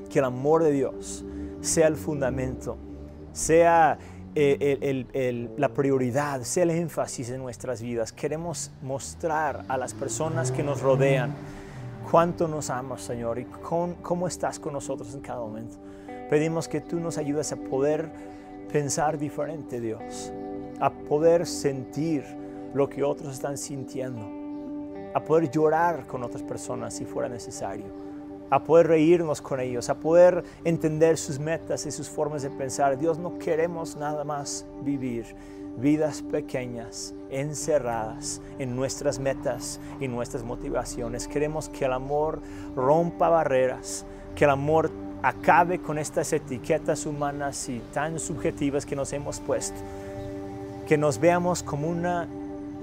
Que 0.09 0.19
el 0.19 0.25
amor 0.25 0.63
de 0.63 0.71
Dios 0.71 1.23
sea 1.61 1.87
el 1.87 1.95
fundamento, 1.95 2.77
sea 3.33 3.97
eh, 4.35 5.51
la 5.57 5.69
prioridad, 5.69 6.41
sea 6.41 6.63
el 6.63 6.71
énfasis 6.71 7.29
en 7.29 7.41
nuestras 7.41 7.81
vidas. 7.81 8.11
Queremos 8.11 8.71
mostrar 8.81 9.65
a 9.67 9.77
las 9.77 9.93
personas 9.93 10.51
que 10.51 10.63
nos 10.63 10.81
rodean 10.81 11.33
cuánto 12.09 12.47
nos 12.47 12.69
amas, 12.69 13.01
Señor, 13.01 13.39
y 13.39 13.45
cómo 13.45 14.27
estás 14.27 14.59
con 14.59 14.73
nosotros 14.73 15.13
en 15.13 15.21
cada 15.21 15.39
momento. 15.39 15.77
Pedimos 16.29 16.67
que 16.67 16.79
tú 16.81 16.99
nos 16.99 17.17
ayudes 17.17 17.51
a 17.51 17.57
poder 17.57 18.09
pensar 18.71 19.17
diferente, 19.17 19.81
Dios, 19.81 20.31
a 20.79 20.89
poder 20.89 21.45
sentir 21.45 22.23
lo 22.73 22.89
que 22.89 23.03
otros 23.03 23.33
están 23.33 23.57
sintiendo, 23.57 24.29
a 25.13 25.19
poder 25.23 25.51
llorar 25.51 26.07
con 26.07 26.23
otras 26.23 26.41
personas 26.41 26.93
si 26.93 27.05
fuera 27.05 27.27
necesario, 27.27 28.10
a 28.51 28.63
poder 28.63 28.87
reírnos 28.87 29.41
con 29.41 29.59
ellos, 29.59 29.89
a 29.89 29.95
poder 29.95 30.43
entender 30.63 31.17
sus 31.17 31.39
metas 31.39 31.85
y 31.85 31.91
sus 31.91 32.09
formas 32.09 32.43
de 32.43 32.49
pensar. 32.49 32.99
Dios, 32.99 33.17
no 33.17 33.39
queremos 33.39 33.95
nada 33.95 34.23
más 34.23 34.65
vivir 34.83 35.25
vidas 35.77 36.21
pequeñas, 36.21 37.15
encerradas 37.29 38.41
en 38.59 38.75
nuestras 38.75 39.19
metas 39.19 39.79
y 40.01 40.07
nuestras 40.09 40.43
motivaciones. 40.43 41.29
Queremos 41.29 41.69
que 41.69 41.85
el 41.85 41.93
amor 41.93 42.41
rompa 42.75 43.29
barreras, 43.29 44.05
que 44.35 44.43
el 44.43 44.49
amor 44.51 44.91
acabe 45.23 45.79
con 45.79 45.97
estas 45.97 46.33
etiquetas 46.33 47.05
humanas 47.05 47.69
y 47.69 47.79
tan 47.93 48.19
subjetivas 48.19 48.85
que 48.85 48.97
nos 48.97 49.13
hemos 49.13 49.39
puesto. 49.39 49.79
Que 50.87 50.97
nos 50.97 51.19
veamos 51.19 51.63
como 51.63 51.87
una 51.87 52.27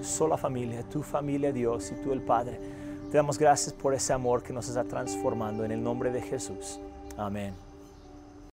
sola 0.01 0.39
familia, 0.39 0.83
tu 0.85 1.03
familia 1.03 1.53
Dios 1.53 1.93
y 1.93 2.03
tú 2.03 2.13
el 2.13 2.23
Padre. 2.23 2.78
Te 3.11 3.17
damos 3.17 3.39
gracias 3.39 3.73
por 3.73 3.95
ese 3.95 4.13
amor 4.13 4.43
que 4.43 4.53
nos 4.53 4.69
está 4.69 4.85
transformando 4.85 5.65
en 5.65 5.73
el 5.73 5.83
nombre 5.83 6.13
de 6.13 6.21
Jesús. 6.21 6.79
Amén. 7.17 7.68